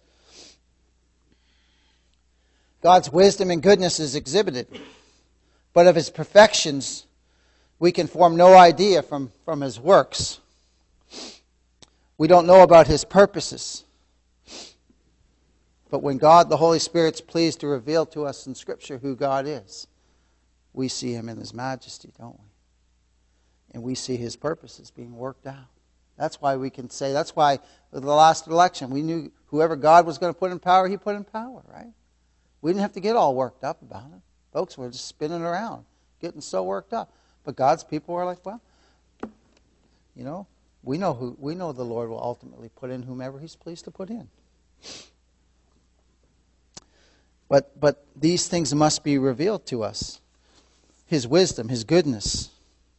God's 2.81 3.11
wisdom 3.11 3.51
and 3.51 3.61
goodness 3.61 3.99
is 3.99 4.15
exhibited, 4.15 4.67
but 5.73 5.85
of 5.85 5.95
His 5.95 6.09
perfections, 6.09 7.05
we 7.77 7.91
can 7.91 8.07
form 8.07 8.35
no 8.35 8.55
idea 8.55 9.01
from, 9.01 9.31
from 9.43 9.61
His 9.61 9.79
works. 9.79 10.39
We 12.17 12.27
don't 12.27 12.47
know 12.47 12.63
about 12.63 12.87
His 12.87 13.03
purposes. 13.03 13.83
But 15.89 16.01
when 16.01 16.17
God, 16.17 16.49
the 16.49 16.57
Holy 16.57 16.79
Spirit's 16.79 17.21
pleased 17.21 17.59
to 17.61 17.67
reveal 17.67 18.05
to 18.07 18.25
us 18.25 18.47
in 18.47 18.55
Scripture 18.55 18.97
who 18.97 19.15
God 19.15 19.45
is, 19.47 19.87
we 20.73 20.87
see 20.87 21.13
Him 21.13 21.29
in 21.29 21.37
His 21.37 21.53
majesty, 21.53 22.11
don't 22.19 22.39
we? 22.39 22.45
And 23.73 23.83
we 23.83 23.95
see 23.95 24.15
His 24.15 24.35
purposes 24.35 24.91
being 24.91 25.15
worked 25.15 25.45
out. 25.47 25.67
That's 26.17 26.41
why 26.41 26.55
we 26.55 26.69
can 26.69 26.89
say, 26.89 27.11
that's 27.11 27.35
why 27.35 27.59
with 27.91 28.03
the 28.03 28.09
last 28.09 28.47
election, 28.47 28.89
we 28.89 29.01
knew 29.01 29.31
whoever 29.47 29.75
God 29.75 30.05
was 30.05 30.17
going 30.17 30.33
to 30.33 30.39
put 30.39 30.51
in 30.51 30.59
power, 30.59 30.87
He 30.87 30.97
put 30.97 31.15
in 31.15 31.23
power, 31.23 31.61
right? 31.67 31.93
We 32.61 32.71
didn't 32.71 32.81
have 32.81 32.93
to 32.93 32.99
get 32.99 33.15
all 33.15 33.35
worked 33.35 33.63
up 33.63 33.81
about 33.81 34.07
it. 34.15 34.21
Folks 34.53 34.77
were 34.77 34.89
just 34.89 35.07
spinning 35.07 35.43
around, 35.43 35.85
getting 36.21 36.41
so 36.41 36.63
worked 36.63 36.93
up. 36.93 37.13
But 37.43 37.55
God's 37.55 37.83
people 37.83 38.15
were 38.15 38.25
like, 38.25 38.43
well, 38.45 38.61
you 40.15 40.23
know, 40.23 40.47
we 40.85 40.97
know 40.97 41.13
who 41.13 41.35
we 41.39 41.55
know 41.55 41.71
the 41.71 41.83
Lord 41.83 42.09
will 42.09 42.21
ultimately 42.21 42.69
put 42.69 42.91
in 42.91 43.03
whomever 43.03 43.39
He's 43.39 43.55
pleased 43.55 43.85
to 43.85 43.91
put 43.91 44.09
in. 44.09 44.29
But, 47.47 47.79
but 47.79 48.05
these 48.15 48.47
things 48.47 48.73
must 48.73 49.03
be 49.03 49.17
revealed 49.17 49.65
to 49.67 49.83
us. 49.83 50.19
His 51.05 51.27
wisdom, 51.27 51.69
His 51.69 51.83
goodness, 51.83 52.49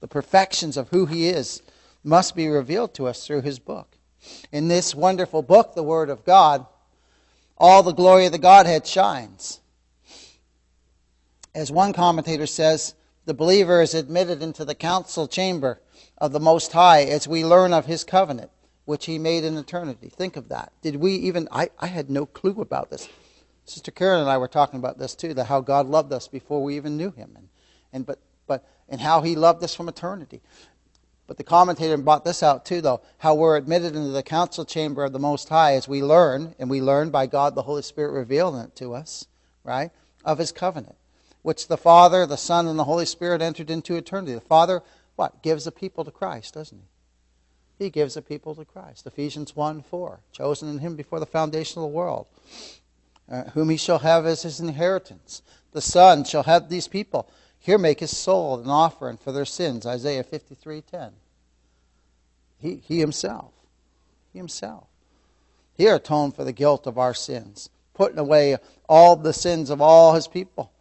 the 0.01 0.09
perfections 0.09 0.77
of 0.77 0.89
who 0.91 1.07
He 1.07 1.29
is 1.29 1.63
must 2.05 2.37
be 2.37 2.49
revealed 2.49 2.95
to 2.95 3.07
us 3.07 3.27
through 3.27 3.43
His 3.43 3.59
book. 3.59 3.97
In 4.53 4.69
this 4.69 4.95
wonderful 4.95 5.43
book, 5.43 5.75
the 5.75 5.83
Word 5.83 6.11
of 6.11 6.25
God, 6.25 6.67
all 7.59 7.83
the 7.83 7.93
glory 7.93 8.27
of 8.27 8.33
the 8.33 8.39
Godhead 8.39 8.87
shines. 8.87 9.61
As 11.55 11.73
one 11.73 11.93
commentator 11.93 12.47
says, 12.47 12.95
the 13.25 13.35
believer 13.35 13.81
is 13.81 13.95
admitted 13.95 14.43
into 14.43 14.65
the 14.65 14.75
council 14.75 15.27
chamber 15.27 15.81
of 16.19 16.33
the 16.33 16.41
Most 16.41 16.73
High 16.73 17.03
as 17.05 17.29
we 17.29 17.45
learn 17.45 17.73
of 17.73 17.87
His 17.87 18.05
covenant, 18.05 18.51
which 18.85 19.07
He 19.07 19.19
made 19.19 19.45
in 19.45 19.57
eternity. 19.57 20.09
Think 20.09 20.37
of 20.37 20.49
that. 20.49 20.73
Did 20.83 20.97
we 20.97 21.13
even, 21.15 21.49
I, 21.51 21.71
I 21.79 21.87
had 21.87 22.11
no 22.11 22.27
clue 22.27 22.61
about 22.61 22.91
this. 22.91 23.09
Sister 23.65 23.91
Karen 23.91 24.21
and 24.21 24.31
I 24.31 24.39
were 24.39 24.49
talking 24.49 24.79
about 24.79 24.99
this 24.99 25.15
too, 25.15 25.35
that 25.35 25.47
how 25.47 25.61
God 25.61 25.87
loved 25.87 26.13
us 26.13 26.29
before 26.29 26.63
we 26.63 26.77
even 26.77 26.97
knew 26.97 27.11
Him, 27.11 27.33
and, 27.37 27.49
and 27.93 28.07
but 28.07 28.21
but 28.47 28.65
and 28.89 29.01
how 29.01 29.23
He 29.23 29.35
loved 29.35 29.63
us 29.65 29.75
from 29.75 29.89
eternity. 29.89 30.41
But 31.27 31.37
the 31.37 31.45
commentator 31.45 31.97
brought 31.97 32.25
this 32.25 32.45
out 32.45 32.65
too, 32.65 32.81
though, 32.81 33.01
how 33.19 33.35
we're 33.35 33.57
admitted 33.57 33.97
into 33.97 34.11
the 34.11 34.23
council 34.23 34.65
chamber 34.65 35.03
of 35.03 35.13
the 35.13 35.19
Most 35.19 35.49
High 35.49 35.75
as 35.75 35.89
we 35.89 36.01
learn, 36.01 36.55
and 36.61 36.71
we 36.71 36.81
learn 36.81 37.11
by 37.11 37.27
God 37.27 37.57
the 37.57 37.63
Holy 37.63 37.83
Spirit 37.83 38.13
revealing 38.13 38.63
it 38.63 38.77
to 38.77 38.95
us, 38.95 39.27
right, 39.65 39.91
of 40.25 40.39
His 40.39 40.53
covenant, 40.53 40.95
which 41.43 41.67
the 41.67 41.77
Father, 41.77 42.25
the 42.25 42.37
Son, 42.37 42.69
and 42.69 42.79
the 42.79 42.85
Holy 42.85 43.07
Spirit 43.07 43.43
entered 43.43 43.71
into 43.71 43.97
eternity. 43.97 44.35
The 44.35 44.41
Father, 44.41 44.85
what, 45.17 45.43
gives 45.43 45.67
a 45.67 45.73
people 45.73 46.05
to 46.05 46.11
Christ, 46.11 46.55
doesn't 46.55 46.79
He? 46.79 47.85
He 47.85 47.91
gives 47.91 48.17
a 48.17 48.23
people 48.23 48.55
to 48.55 48.65
Christ. 48.65 49.07
Ephesians 49.07 49.55
1 49.55 49.83
4, 49.83 50.21
chosen 50.33 50.69
in 50.69 50.79
Him 50.79 50.97
before 50.97 51.21
the 51.21 51.27
foundation 51.27 51.83
of 51.83 51.91
the 51.91 51.95
world 51.95 52.27
uh, 53.31 53.45
whom 53.51 53.71
he 53.71 53.77
shall 53.77 53.99
have 53.99 54.27
as 54.27 54.43
his 54.43 54.61
inheritance. 54.61 55.43
The 55.73 55.81
Son 55.81 56.25
shall 56.25 56.45
have 56.45 56.69
these 56.69 56.89
people. 56.89 57.29
Here 57.59 57.79
make 57.79 58.01
his 58.01 58.17
soul 58.17 58.61
an 58.61 58.69
offering 58.69 59.17
for 59.17 59.33
their 59.33 59.45
sins. 59.45 59.87
Isaiah 59.87 60.25
53.10. 60.25 61.13
He, 62.59 62.77
he 62.77 63.01
himself. 63.01 63.53
He 64.33 64.39
himself. 64.39 64.87
He 65.75 65.87
atoned 65.87 66.37
for 66.37 66.45
the 66.45 66.53
guilt 66.53 66.87
of 66.87 66.99
our 66.99 67.15
sins, 67.15 67.69
putting 67.95 68.19
away 68.19 68.57
all 68.89 69.17
the 69.17 69.33
sins 69.33 69.69
of 69.69 69.81
all 69.81 70.15
his 70.15 70.29
people, 70.29 70.73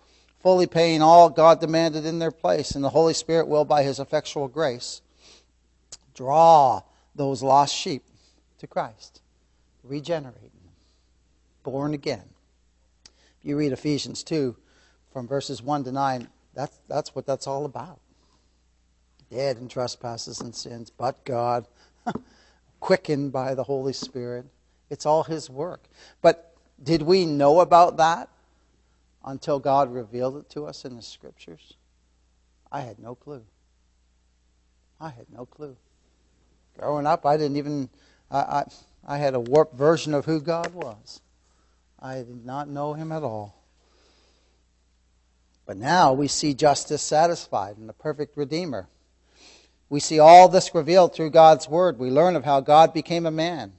fully 0.45 0.67
paying 0.67 1.01
all 1.01 1.27
God 1.27 1.59
demanded 1.59 2.05
in 2.05 2.19
their 2.19 2.29
place. 2.29 2.75
And 2.75 2.83
the 2.83 2.91
Holy 2.91 3.15
Spirit 3.15 3.47
will, 3.47 3.65
by 3.65 3.81
his 3.81 3.99
effectual 3.99 4.47
grace, 4.47 5.01
draw 6.13 6.83
those 7.15 7.41
lost 7.41 7.73
sheep 7.73 8.03
to 8.59 8.67
Christ, 8.67 9.23
regenerate 9.83 10.53
them, 10.53 10.71
born 11.63 11.95
again 11.95 12.25
If 13.39 13.45
you 13.45 13.57
read 13.57 13.71
Ephesians 13.71 14.21
2 14.21 14.55
from 15.11 15.27
verses 15.27 15.63
1 15.63 15.85
to 15.85 15.91
9, 15.91 16.27
that's, 16.53 16.77
that's 16.87 17.15
what 17.15 17.25
that's 17.25 17.47
all 17.47 17.65
about. 17.65 17.99
Dead 19.31 19.57
in 19.57 19.67
trespasses 19.67 20.41
and 20.41 20.53
sins, 20.53 20.91
but 20.91 21.25
God, 21.25 21.65
quickened 22.79 23.31
by 23.31 23.55
the 23.55 23.63
Holy 23.63 23.93
Spirit. 23.93 24.45
It's 24.91 25.07
all 25.07 25.23
His 25.23 25.49
work. 25.49 25.85
But 26.21 26.55
did 26.83 27.01
we 27.01 27.25
know 27.25 27.61
about 27.61 27.97
that 27.97 28.29
until 29.25 29.59
God 29.59 29.91
revealed 29.91 30.37
it 30.37 30.49
to 30.51 30.65
us 30.65 30.85
in 30.85 30.95
the 30.95 31.01
Scriptures? 31.01 31.73
I 32.71 32.81
had 32.81 32.99
no 32.99 33.15
clue. 33.15 33.43
I 34.99 35.09
had 35.09 35.25
no 35.33 35.45
clue. 35.45 35.75
Growing 36.77 37.05
up, 37.05 37.25
I 37.25 37.37
didn't 37.37 37.57
even, 37.57 37.89
I, 38.29 38.37
I, 38.37 38.63
I 39.07 39.17
had 39.17 39.33
a 39.33 39.39
warped 39.39 39.75
version 39.75 40.13
of 40.13 40.25
who 40.25 40.39
God 40.39 40.73
was. 40.73 41.21
I 41.99 42.15
did 42.15 42.45
not 42.45 42.69
know 42.69 42.93
him 42.93 43.11
at 43.11 43.23
all. 43.23 43.61
But 45.65 45.77
now 45.77 46.13
we 46.13 46.27
see 46.27 46.53
justice 46.53 47.01
satisfied 47.01 47.77
and 47.77 47.89
the 47.89 47.93
perfect 47.93 48.37
Redeemer. 48.37 48.87
We 49.89 49.99
see 49.99 50.19
all 50.19 50.47
this 50.47 50.75
revealed 50.75 51.13
through 51.13 51.31
God's 51.31 51.67
Word. 51.67 51.97
We 51.97 52.11
learn 52.11 52.35
of 52.35 52.45
how 52.45 52.59
God 52.59 52.93
became 52.93 53.25
a 53.25 53.31
man 53.31 53.73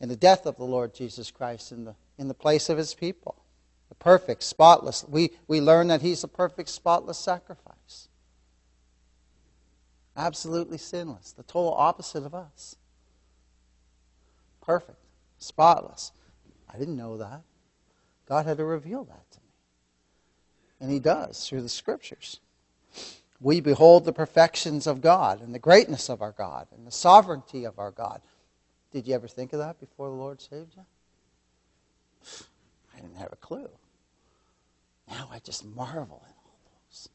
in 0.00 0.08
the 0.08 0.16
death 0.16 0.46
of 0.46 0.56
the 0.56 0.64
Lord 0.64 0.94
Jesus 0.94 1.30
Christ 1.30 1.72
in 1.72 1.84
the, 1.84 1.94
in 2.18 2.28
the 2.28 2.34
place 2.34 2.68
of 2.68 2.78
his 2.78 2.94
people. 2.94 3.36
Perfect, 3.98 4.42
spotless. 4.42 5.04
We, 5.08 5.30
we 5.48 5.60
learn 5.60 5.88
that 5.88 6.02
he's 6.02 6.22
a 6.22 6.28
perfect, 6.28 6.68
spotless 6.68 7.18
sacrifice. 7.18 8.08
Absolutely 10.16 10.78
sinless. 10.78 11.32
The 11.32 11.42
total 11.42 11.74
opposite 11.74 12.24
of 12.24 12.34
us. 12.34 12.76
Perfect, 14.60 14.98
spotless. 15.38 16.12
I 16.72 16.78
didn't 16.78 16.96
know 16.96 17.18
that. 17.18 17.42
God 18.26 18.46
had 18.46 18.56
to 18.56 18.64
reveal 18.64 19.04
that 19.04 19.30
to 19.32 19.40
me. 19.40 19.46
And 20.80 20.90
He 20.90 20.98
does 20.98 21.46
through 21.46 21.62
the 21.62 21.68
Scriptures. 21.68 22.40
We 23.40 23.60
behold 23.60 24.04
the 24.04 24.12
perfections 24.12 24.86
of 24.86 25.00
God 25.00 25.42
and 25.42 25.54
the 25.54 25.58
greatness 25.58 26.08
of 26.08 26.22
our 26.22 26.32
God 26.32 26.66
and 26.74 26.86
the 26.86 26.90
sovereignty 26.90 27.64
of 27.64 27.78
our 27.78 27.90
God. 27.90 28.22
Did 28.92 29.06
you 29.06 29.14
ever 29.14 29.28
think 29.28 29.52
of 29.52 29.58
that 29.58 29.78
before 29.78 30.08
the 30.08 30.16
Lord 30.16 30.40
saved 30.40 30.74
you? 30.76 30.84
I 32.96 33.00
didn't 33.00 33.16
have 33.16 33.32
a 33.32 33.36
clue. 33.36 33.68
Now 35.08 35.28
I 35.32 35.38
just 35.40 35.64
marvel 35.64 36.22
at 36.26 36.34
all 36.44 36.58
those. 36.64 37.08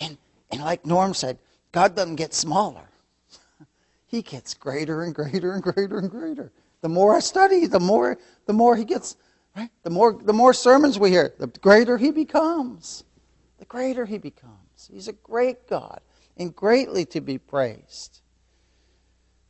And, 0.00 0.18
and 0.50 0.62
like 0.62 0.86
Norm 0.86 1.14
said, 1.14 1.38
God 1.72 1.94
doesn't 1.94 2.16
get 2.16 2.34
smaller. 2.34 2.88
he 4.06 4.22
gets 4.22 4.54
greater 4.54 5.02
and 5.02 5.14
greater 5.14 5.52
and 5.52 5.62
greater 5.62 5.98
and 5.98 6.10
greater. 6.10 6.52
The 6.80 6.88
more 6.88 7.16
I 7.16 7.20
study, 7.20 7.66
the 7.66 7.80
more 7.80 8.18
the 8.46 8.52
more 8.52 8.76
he 8.76 8.84
gets, 8.84 9.16
right? 9.56 9.70
The 9.84 9.90
more 9.90 10.12
the 10.12 10.34
more 10.34 10.52
sermons 10.52 10.98
we 10.98 11.10
hear, 11.10 11.32
the 11.38 11.46
greater 11.46 11.96
he 11.96 12.10
becomes. 12.10 13.04
The 13.58 13.64
greater 13.64 14.04
he 14.04 14.18
becomes. 14.18 14.90
He's 14.92 15.08
a 15.08 15.14
great 15.14 15.66
God 15.66 16.00
and 16.36 16.54
greatly 16.54 17.06
to 17.06 17.20
be 17.20 17.38
praised. 17.38 18.20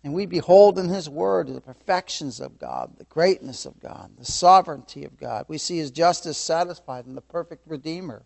And 0.04 0.12
we 0.12 0.26
behold 0.26 0.78
in 0.78 0.90
his 0.90 1.08
word 1.08 1.48
the 1.48 1.62
perfections 1.62 2.38
of 2.38 2.58
God, 2.58 2.98
the 2.98 3.04
greatness 3.04 3.64
of 3.64 3.80
God, 3.80 4.10
the 4.18 4.26
sovereignty 4.26 5.06
of 5.06 5.18
God. 5.18 5.46
We 5.48 5.56
see 5.56 5.78
his 5.78 5.90
justice 5.90 6.36
satisfied 6.36 7.06
in 7.06 7.14
the 7.14 7.22
perfect 7.22 7.66
Redeemer, 7.66 8.22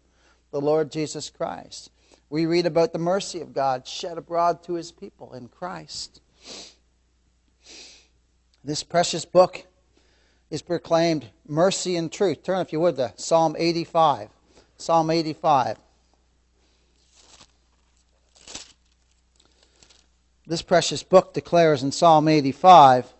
the 0.50 0.60
Lord 0.60 0.90
Jesus 0.90 1.30
Christ. 1.30 1.92
We 2.30 2.46
read 2.46 2.66
about 2.66 2.92
the 2.92 2.98
mercy 2.98 3.40
of 3.40 3.54
God 3.54 3.86
shed 3.86 4.18
abroad 4.18 4.64
to 4.64 4.74
his 4.74 4.90
people 4.90 5.32
in 5.34 5.46
Christ. 5.46 6.20
This 8.64 8.82
precious 8.82 9.24
book 9.24 9.64
is 10.50 10.62
proclaimed 10.62 11.28
mercy 11.46 11.94
and 11.94 12.10
truth. 12.10 12.42
Turn, 12.42 12.60
if 12.60 12.72
you 12.72 12.80
would, 12.80 12.96
to 12.96 13.12
Psalm 13.16 13.54
85. 13.56 14.30
Psalm 14.78 15.10
85. 15.10 15.78
This 20.48 20.62
precious 20.62 21.02
book 21.02 21.34
declares 21.34 21.82
in 21.82 21.92
Psalm 21.92 22.26
85, 22.26 23.12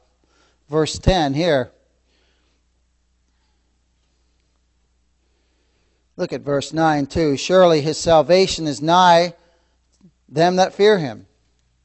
verse 0.69 0.99
10 0.99 1.35
here. 1.35 1.71
Look 6.17 6.33
at 6.33 6.41
verse 6.41 6.73
9 6.73 7.07
too. 7.07 7.37
Surely 7.37 7.83
his 7.83 7.99
salvation 7.99 8.67
is 8.67 8.83
nigh 8.83 9.35
them 10.29 10.57
that 10.57 10.75
fear 10.75 10.99
him 10.99 11.27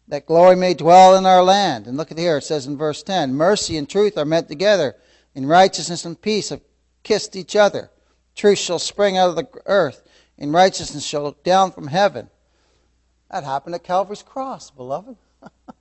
that 0.08 0.26
glory 0.26 0.56
may 0.56 0.74
dwell 0.74 1.16
in 1.16 1.26
our 1.26 1.44
land. 1.44 1.88
And 1.88 1.98
look 1.98 2.12
at 2.12 2.18
here, 2.18 2.38
it 2.38 2.44
says 2.44 2.68
in 2.68 2.78
verse 2.78 3.04
10 3.04 3.34
Mercy 3.34 3.78
and 3.78 3.90
truth 3.90 4.18
are 4.18 4.26
met 4.26 4.48
together, 4.48 4.96
in 5.36 5.46
righteousness 5.46 6.06
and 6.06 6.22
peace 6.22 6.50
have 6.50 6.62
kissed 7.04 7.36
each 7.36 7.56
other. 7.56 7.90
Truth 8.36 8.60
shall 8.60 8.80
spring 8.80 9.18
out 9.18 9.30
of 9.30 9.36
the 9.36 9.48
earth, 9.66 10.04
and 10.38 10.54
righteousness 10.54 11.06
shall 11.06 11.24
look 11.24 11.44
down 11.44 11.72
from 11.72 11.88
heaven. 11.88 12.30
That 13.32 13.44
happened 13.44 13.76
at 13.76 13.84
Calvary's 13.84 14.24
cross, 14.24 14.70
beloved. 14.70 15.18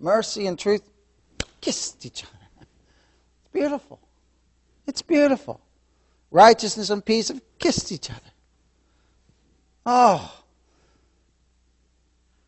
Mercy 0.00 0.46
and 0.46 0.58
truth 0.58 0.82
kissed 1.60 2.04
each 2.06 2.24
other. 2.24 2.32
It's 2.60 3.52
beautiful. 3.52 4.00
It's 4.86 5.02
beautiful. 5.02 5.60
Righteousness 6.30 6.90
and 6.90 7.04
peace 7.04 7.28
have 7.28 7.40
kissed 7.58 7.92
each 7.92 8.10
other. 8.10 8.20
Oh. 9.84 10.42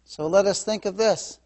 So 0.04 0.26
let 0.26 0.46
us 0.46 0.64
think 0.64 0.84
of 0.84 0.96
this. 0.96 1.38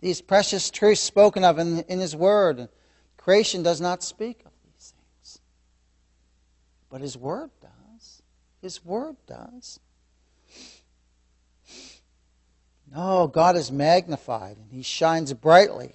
These 0.00 0.20
precious 0.20 0.70
truths 0.70 1.00
spoken 1.00 1.44
of 1.44 1.58
in, 1.58 1.80
in 1.82 2.00
His 2.00 2.16
Word. 2.16 2.68
Creation 3.16 3.62
does 3.62 3.80
not 3.80 4.02
speak 4.02 4.40
of 4.44 4.50
these 4.64 4.94
things, 4.96 5.38
but 6.90 7.00
His 7.00 7.16
Word 7.16 7.50
does. 7.60 8.22
His 8.60 8.84
Word 8.84 9.16
does. 9.28 9.78
No, 12.94 13.26
God 13.26 13.56
is 13.56 13.72
magnified 13.72 14.56
and 14.58 14.70
He 14.70 14.82
shines 14.82 15.32
brightly, 15.32 15.94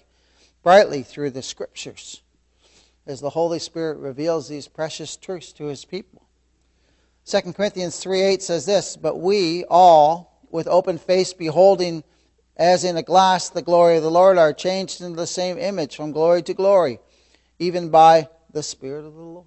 brightly 0.63 1.03
through 1.03 1.31
the 1.31 1.43
Scriptures 1.43 2.21
as 3.05 3.21
the 3.21 3.29
Holy 3.29 3.60
Spirit 3.60 3.97
reveals 3.97 4.47
these 4.47 4.67
precious 4.67 5.15
truths 5.15 5.53
to 5.53 5.65
His 5.65 5.86
people. 5.86 6.23
2 7.25 7.53
Corinthians 7.53 7.99
3 7.99 8.21
8 8.21 8.41
says 8.41 8.65
this, 8.65 8.97
But 8.97 9.19
we 9.19 9.65
all, 9.69 10.41
with 10.49 10.67
open 10.67 10.97
face, 10.97 11.33
beholding 11.33 12.03
as 12.55 12.83
in 12.83 12.97
a 12.97 13.03
glass 13.03 13.49
the 13.49 13.62
glory 13.62 13.97
of 13.97 14.03
the 14.03 14.12
Lord, 14.12 14.38
are 14.38 14.53
changed 14.53 15.01
into 15.01 15.15
the 15.15 15.27
same 15.27 15.57
image 15.57 15.95
from 15.95 16.12
glory 16.12 16.41
to 16.43 16.53
glory, 16.53 16.99
even 17.60 17.89
by 17.89 18.27
the 18.51 18.63
Spirit 18.63 19.05
of 19.05 19.13
the 19.13 19.21
Lord. 19.21 19.45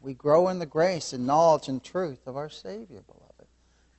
We 0.00 0.14
grow 0.14 0.48
in 0.48 0.58
the 0.58 0.66
grace 0.66 1.12
and 1.12 1.26
knowledge 1.26 1.68
and 1.68 1.82
truth 1.82 2.26
of 2.26 2.36
our 2.36 2.48
Savior, 2.48 3.02
beloved, 3.06 3.27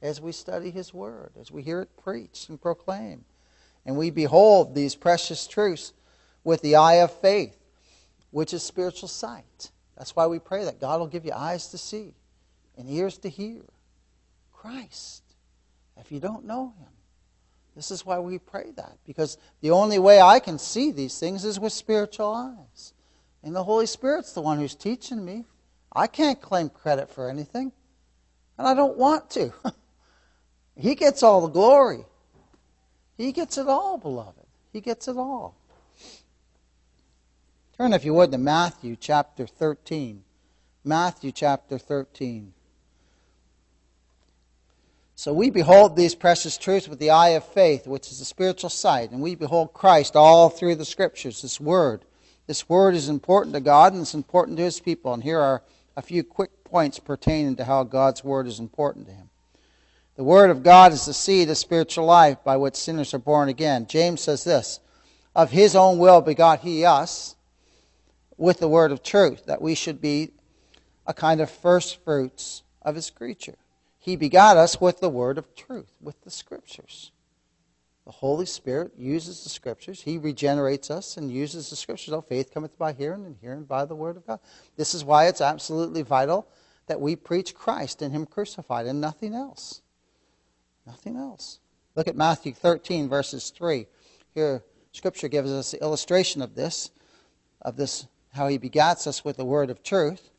as 0.01 0.21
we 0.21 0.31
study 0.31 0.71
His 0.71 0.93
Word, 0.93 1.31
as 1.39 1.51
we 1.51 1.61
hear 1.61 1.81
it 1.81 1.89
preached 1.97 2.49
and 2.49 2.61
proclaimed. 2.61 3.25
And 3.85 3.97
we 3.97 4.09
behold 4.09 4.75
these 4.75 4.95
precious 4.95 5.47
truths 5.47 5.93
with 6.43 6.61
the 6.61 6.75
eye 6.75 6.95
of 6.95 7.11
faith, 7.11 7.57
which 8.31 8.53
is 8.53 8.63
spiritual 8.63 9.07
sight. 9.07 9.71
That's 9.97 10.15
why 10.15 10.27
we 10.27 10.39
pray 10.39 10.65
that 10.65 10.79
God 10.79 10.99
will 10.99 11.07
give 11.07 11.25
you 11.25 11.33
eyes 11.33 11.67
to 11.69 11.77
see 11.77 12.13
and 12.77 12.89
ears 12.89 13.17
to 13.19 13.29
hear 13.29 13.61
Christ. 14.53 15.23
If 15.97 16.11
you 16.11 16.19
don't 16.19 16.45
know 16.45 16.73
Him, 16.79 16.87
this 17.75 17.91
is 17.91 18.05
why 18.05 18.19
we 18.19 18.39
pray 18.39 18.71
that, 18.75 18.97
because 19.05 19.37
the 19.61 19.71
only 19.71 19.99
way 19.99 20.21
I 20.21 20.39
can 20.39 20.57
see 20.57 20.91
these 20.91 21.19
things 21.19 21.45
is 21.45 21.59
with 21.59 21.73
spiritual 21.73 22.33
eyes. 22.33 22.93
And 23.43 23.55
the 23.55 23.63
Holy 23.63 23.85
Spirit's 23.85 24.33
the 24.33 24.41
one 24.41 24.57
who's 24.57 24.75
teaching 24.75 25.23
me. 25.23 25.45
I 25.93 26.07
can't 26.07 26.41
claim 26.41 26.69
credit 26.69 27.09
for 27.09 27.29
anything, 27.29 27.71
and 28.57 28.67
I 28.67 28.73
don't 28.73 28.97
want 28.97 29.29
to. 29.31 29.53
he 30.79 30.95
gets 30.95 31.23
all 31.23 31.41
the 31.41 31.53
glory. 31.53 32.05
He 33.17 33.31
gets 33.31 33.57
it 33.57 33.67
all, 33.67 33.97
beloved. 33.97 34.45
He 34.71 34.81
gets 34.81 35.07
it 35.07 35.17
all. 35.17 35.55
Turn, 37.77 37.93
if 37.93 38.05
you 38.05 38.13
would, 38.13 38.31
to 38.31 38.37
Matthew 38.37 38.95
chapter 38.95 39.45
13. 39.45 40.23
Matthew 40.83 41.31
chapter 41.31 41.77
13. 41.77 42.53
So 45.15 45.33
we 45.33 45.49
behold 45.49 45.97
these 45.97 46.15
precious 46.15 46.57
truths 46.57 46.87
with 46.87 46.99
the 46.99 47.09
eye 47.09 47.29
of 47.29 47.43
faith, 47.43 47.85
which 47.85 48.09
is 48.09 48.19
the 48.19 48.25
spiritual 48.25 48.69
sight, 48.69 49.11
and 49.11 49.21
we 49.21 49.35
behold 49.35 49.73
Christ 49.73 50.15
all 50.15 50.49
through 50.49 50.75
the 50.75 50.85
Scriptures, 50.85 51.41
this 51.41 51.59
Word. 51.59 52.05
This 52.47 52.69
Word 52.69 52.95
is 52.95 53.09
important 53.09 53.53
to 53.53 53.59
God 53.59 53.91
and 53.91 54.01
it's 54.01 54.13
important 54.13 54.57
to 54.57 54.63
His 54.63 54.79
people. 54.79 55.13
And 55.13 55.21
here 55.21 55.39
are 55.39 55.61
a 55.97 56.01
few 56.01 56.23
quick 56.23 56.63
points 56.63 56.99
pertaining 56.99 57.57
to 57.57 57.65
how 57.65 57.83
God's 57.83 58.23
Word 58.23 58.47
is 58.47 58.59
important 58.59 59.07
to 59.07 59.11
Him. 59.11 59.28
The 60.19 60.25
Word 60.25 60.49
of 60.49 60.63
God 60.63 60.91
is 60.91 61.05
the 61.05 61.13
seed 61.13 61.49
of 61.49 61.57
spiritual 61.57 62.03
life 62.03 62.43
by 62.43 62.57
which 62.57 62.75
sinners 62.75 63.13
are 63.13 63.19
born 63.19 63.47
again. 63.47 63.87
James 63.87 64.19
says 64.19 64.43
this 64.43 64.81
Of 65.33 65.49
His 65.49 65.77
own 65.77 65.97
will 65.97 66.19
begot 66.19 66.59
He 66.59 66.83
us 66.83 67.37
with 68.35 68.59
the 68.59 68.67
Word 68.67 68.91
of 68.91 69.01
truth, 69.01 69.45
that 69.45 69.61
we 69.61 69.75
should 69.75 70.01
be 70.01 70.33
a 71.07 71.13
kind 71.13 71.39
of 71.39 71.49
first 71.49 72.03
fruits 72.03 72.63
of 72.81 72.95
His 72.95 73.09
creature. 73.09 73.55
He 73.97 74.17
begot 74.17 74.57
us 74.57 74.81
with 74.81 74.99
the 74.99 75.07
word 75.07 75.37
of 75.37 75.55
truth, 75.55 75.93
with 76.01 76.21
the 76.25 76.31
scriptures. 76.31 77.13
The 78.03 78.11
Holy 78.11 78.45
Spirit 78.45 78.91
uses 78.97 79.45
the 79.45 79.49
scriptures. 79.49 80.01
He 80.01 80.17
regenerates 80.17 80.91
us 80.91 81.15
and 81.15 81.31
uses 81.31 81.69
the 81.69 81.77
scriptures. 81.77 82.13
Oh, 82.13 82.19
faith 82.19 82.53
cometh 82.53 82.77
by 82.77 82.91
hearing, 82.91 83.25
and 83.25 83.37
hearing 83.39 83.63
by 83.63 83.85
the 83.85 83.95
word 83.95 84.17
of 84.17 84.27
God. 84.27 84.41
This 84.75 84.93
is 84.93 85.05
why 85.05 85.27
it's 85.27 85.39
absolutely 85.39 86.01
vital 86.01 86.45
that 86.87 86.99
we 86.99 87.15
preach 87.15 87.55
Christ 87.55 88.01
and 88.01 88.13
Him 88.13 88.25
crucified 88.25 88.85
and 88.85 88.99
nothing 88.99 89.33
else. 89.33 89.81
Nothing 90.89 91.17
else. 91.17 91.59
Look 91.95 92.07
at 92.07 92.15
Matthew 92.15 92.51
13, 92.51 93.07
verses 93.07 93.51
3. 93.51 93.85
Here, 94.33 94.63
Scripture 94.91 95.27
gives 95.27 95.51
us 95.51 95.69
the 95.69 95.81
illustration 95.83 96.41
of 96.41 96.55
this, 96.55 96.89
of 97.61 97.75
this, 97.75 98.07
how 98.33 98.47
He 98.47 98.57
begats 98.57 99.05
us 99.05 99.23
with 99.23 99.37
the 99.37 99.45
word 99.45 99.69
of 99.69 99.83
truth. 99.83 100.31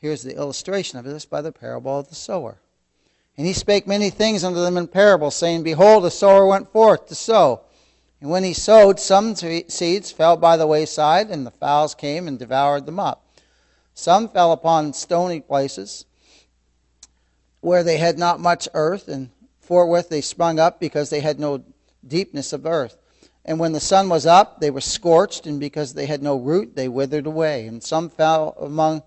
Here's 0.00 0.22
the 0.22 0.36
illustration 0.36 1.00
of 1.00 1.04
this 1.04 1.24
by 1.24 1.42
the 1.42 1.50
parable 1.50 1.98
of 1.98 2.08
the 2.08 2.14
sower. 2.14 2.58
And 3.36 3.44
he 3.44 3.52
spake 3.52 3.88
many 3.88 4.10
things 4.10 4.44
unto 4.44 4.60
them 4.60 4.76
in 4.76 4.86
parables, 4.86 5.34
saying, 5.34 5.64
Behold, 5.64 6.04
a 6.04 6.12
sower 6.12 6.46
went 6.46 6.70
forth 6.70 7.08
to 7.08 7.16
sow. 7.16 7.62
And 8.20 8.30
when 8.30 8.44
he 8.44 8.52
sowed, 8.52 9.00
some 9.00 9.34
seeds 9.34 10.12
fell 10.12 10.36
by 10.36 10.56
the 10.56 10.66
wayside, 10.68 11.28
and 11.28 11.44
the 11.44 11.50
fowls 11.50 11.96
came 11.96 12.28
and 12.28 12.38
devoured 12.38 12.86
them 12.86 13.00
up. 13.00 13.26
Some 13.94 14.28
fell 14.28 14.52
upon 14.52 14.92
stony 14.92 15.40
places, 15.40 16.04
where 17.60 17.82
they 17.82 17.98
had 17.98 18.16
not 18.16 18.38
much 18.38 18.68
earth, 18.74 19.08
and 19.08 19.30
forthwith 19.68 20.08
they 20.08 20.20
sprung 20.20 20.58
up, 20.58 20.80
because 20.80 21.10
they 21.10 21.20
had 21.20 21.38
no 21.38 21.62
deepness 22.06 22.52
of 22.52 22.66
earth. 22.66 22.96
And 23.44 23.60
when 23.60 23.72
the 23.72 23.80
sun 23.80 24.08
was 24.08 24.26
up, 24.26 24.60
they 24.60 24.70
were 24.70 24.80
scorched, 24.80 25.46
and 25.46 25.60
because 25.60 25.94
they 25.94 26.06
had 26.06 26.22
no 26.22 26.36
root, 26.36 26.74
they 26.74 26.88
withered 26.88 27.26
away. 27.26 27.66
And 27.66 27.82
some 27.82 28.10
fell 28.10 28.56
among 28.58 29.02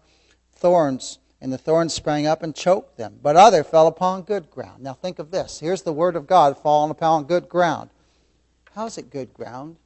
thorns 0.54 1.20
and 1.42 1.52
the 1.52 1.58
thorns 1.58 1.94
sprang 1.94 2.28
up 2.28 2.44
and 2.44 2.56
choked 2.56 2.98
them. 2.98 3.20
But 3.22 3.36
other 3.36 3.64
fell 3.64 3.88
upon 3.88 4.22
good 4.22 4.52
ground. 4.52 4.84
Now 4.84 4.94
think 4.94 5.18
of 5.18 5.32
this. 5.32 5.60
Here's 5.60 5.82
the 5.82 5.92
word 5.92 6.16
of 6.16 6.28
God 6.28 6.58
falling 6.58 6.92
upon 6.92 7.24
good 7.24 7.50
ground. 7.50 7.90
How 8.76 8.86
is 8.86 9.00
it 9.00 9.10
good 9.10 9.34
ground? 9.34 9.78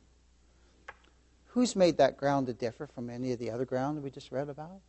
Who's 1.47 1.75
made 1.75 1.97
that 1.97 2.17
ground 2.17 2.47
to 2.47 2.53
differ 2.53 2.88
from 2.88 3.09
any 3.09 3.31
of 3.31 3.39
the 3.39 3.49
other 3.49 3.63
ground 3.63 3.97
that 3.97 4.01
we 4.01 4.11
just 4.11 4.33
read 4.33 4.49
about? 4.49 4.81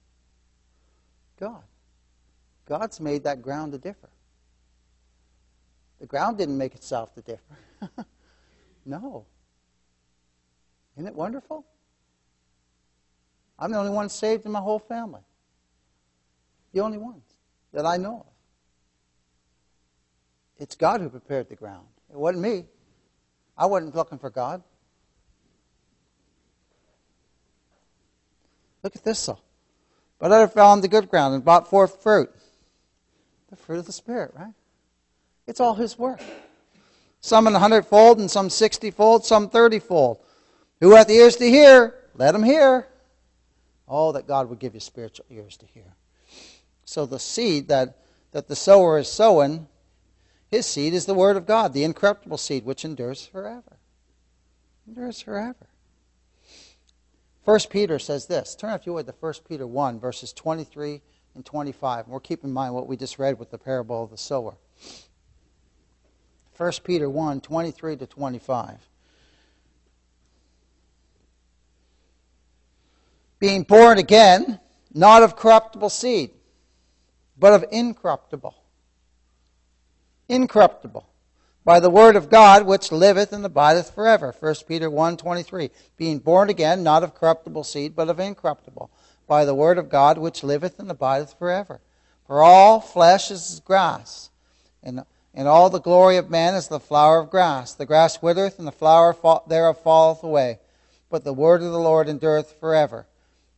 God. 1.38 1.62
God's 2.66 2.98
made 2.98 3.22
that 3.22 3.42
ground 3.42 3.70
to 3.70 3.78
differ. 3.78 4.08
The 6.00 6.06
ground 6.06 6.38
didn't 6.38 6.58
make 6.58 6.74
itself 6.74 7.14
the 7.14 7.22
differ. 7.22 7.58
no. 8.84 9.26
Isn't 10.96 11.08
it 11.08 11.14
wonderful? 11.14 11.64
I'm 13.58 13.72
the 13.72 13.78
only 13.78 13.90
one 13.90 14.08
saved 14.08 14.44
in 14.44 14.52
my 14.52 14.60
whole 14.60 14.78
family. 14.78 15.22
The 16.72 16.80
only 16.80 16.98
ones 16.98 17.22
that 17.72 17.86
I 17.86 17.96
know 17.96 18.26
of. 18.26 18.32
It's 20.58 20.74
God 20.74 21.00
who 21.00 21.08
prepared 21.08 21.48
the 21.48 21.56
ground. 21.56 21.86
It 22.10 22.16
wasn't 22.16 22.42
me. 22.42 22.64
I 23.56 23.66
wasn't 23.66 23.94
looking 23.94 24.18
for 24.18 24.30
God. 24.30 24.62
Look 28.82 28.96
at 28.96 29.04
this 29.04 29.24
though. 29.24 29.40
But 30.18 30.32
other 30.32 30.48
fell 30.48 30.68
on 30.68 30.80
the 30.80 30.88
good 30.88 31.10
ground 31.10 31.34
and 31.34 31.44
brought 31.44 31.68
forth 31.68 32.02
fruit. 32.02 32.30
The 33.50 33.56
fruit 33.56 33.78
of 33.78 33.86
the 33.86 33.92
Spirit, 33.92 34.32
right? 34.34 34.54
It's 35.46 35.60
all 35.60 35.74
His 35.74 35.98
work. 35.98 36.20
Some 37.20 37.46
an 37.46 37.54
hundredfold 37.54 38.18
and 38.18 38.30
some 38.30 38.50
sixtyfold, 38.50 39.24
some 39.24 39.48
thirtyfold. 39.48 40.18
Who 40.80 40.94
hath 40.94 41.10
ears 41.10 41.36
to 41.36 41.48
hear, 41.48 41.94
let 42.14 42.34
him 42.34 42.42
hear. 42.42 42.86
Oh, 43.88 44.12
that 44.12 44.26
God 44.26 44.48
would 44.48 44.58
give 44.58 44.74
you 44.74 44.80
spiritual 44.80 45.26
ears 45.30 45.56
to 45.58 45.66
hear. 45.66 45.94
So 46.84 47.06
the 47.06 47.18
seed 47.18 47.68
that, 47.68 47.98
that 48.32 48.48
the 48.48 48.56
sower 48.56 48.98
is 48.98 49.10
sowing, 49.10 49.66
his 50.48 50.66
seed 50.66 50.94
is 50.94 51.06
the 51.06 51.14
word 51.14 51.36
of 51.36 51.46
God, 51.46 51.72
the 51.72 51.84
incorruptible 51.84 52.38
seed 52.38 52.64
which 52.64 52.84
endures 52.84 53.26
forever. 53.26 53.78
Endures 54.86 55.20
forever. 55.20 55.66
First 57.44 57.70
Peter 57.70 57.98
says 57.98 58.26
this. 58.26 58.54
Turn 58.54 58.74
if 58.74 58.86
you 58.86 58.92
would 58.92 59.06
to 59.06 59.14
1 59.18 59.34
Peter 59.48 59.66
1, 59.66 60.00
verses 60.00 60.32
23 60.32 61.00
and 61.34 61.44
25. 61.44 62.04
And 62.04 62.12
we're 62.12 62.20
keeping 62.20 62.50
in 62.50 62.54
mind 62.54 62.74
what 62.74 62.86
we 62.86 62.96
just 62.96 63.18
read 63.18 63.38
with 63.38 63.50
the 63.50 63.58
parable 63.58 64.02
of 64.02 64.10
the 64.10 64.18
sower. 64.18 64.56
1 66.56 66.72
Peter 66.84 67.08
1, 67.08 67.40
23 67.40 67.96
to 67.96 68.06
25. 68.06 68.78
Being 73.38 73.62
born 73.62 73.98
again, 73.98 74.60
not 74.94 75.22
of 75.22 75.36
corruptible 75.36 75.90
seed 75.90 76.30
but 77.38 77.52
of 77.52 77.64
incorruptible. 77.70 78.54
Incorruptible. 80.28 81.06
by 81.64 81.80
the 81.80 81.90
word 81.90 82.14
of 82.14 82.30
God 82.30 82.64
which 82.64 82.92
liveth 82.92 83.32
and 83.32 83.44
abideth 83.44 83.90
forever. 83.90 84.32
1 84.38 84.54
Peter 84.68 84.88
1:23. 84.88 85.70
Being 85.96 86.20
born 86.20 86.48
again, 86.48 86.84
not 86.84 87.02
of 87.02 87.12
corruptible 87.12 87.64
seed, 87.64 87.96
but 87.96 88.08
of 88.08 88.20
incorruptible, 88.20 88.88
by 89.26 89.44
the 89.44 89.54
word 89.54 89.76
of 89.76 89.88
God 89.88 90.16
which 90.16 90.44
liveth 90.44 90.78
and 90.78 90.88
abideth 90.88 91.34
forever. 91.34 91.80
For 92.24 92.40
all 92.40 92.80
flesh 92.80 93.32
is 93.32 93.60
grass, 93.64 94.30
and, 94.80 95.04
and 95.36 95.46
all 95.46 95.68
the 95.70 95.78
glory 95.78 96.16
of 96.16 96.30
man 96.30 96.54
is 96.54 96.66
the 96.66 96.80
flower 96.80 97.20
of 97.20 97.30
grass. 97.30 97.74
The 97.74 97.86
grass 97.86 98.22
withereth, 98.22 98.58
and 98.58 98.66
the 98.66 98.72
flower 98.72 99.14
thereof 99.46 99.78
falleth 99.82 100.22
away. 100.22 100.58
But 101.10 101.22
the 101.22 101.34
word 101.34 101.62
of 101.62 101.70
the 101.70 101.78
Lord 101.78 102.08
endureth 102.08 102.58
forever. 102.58 103.06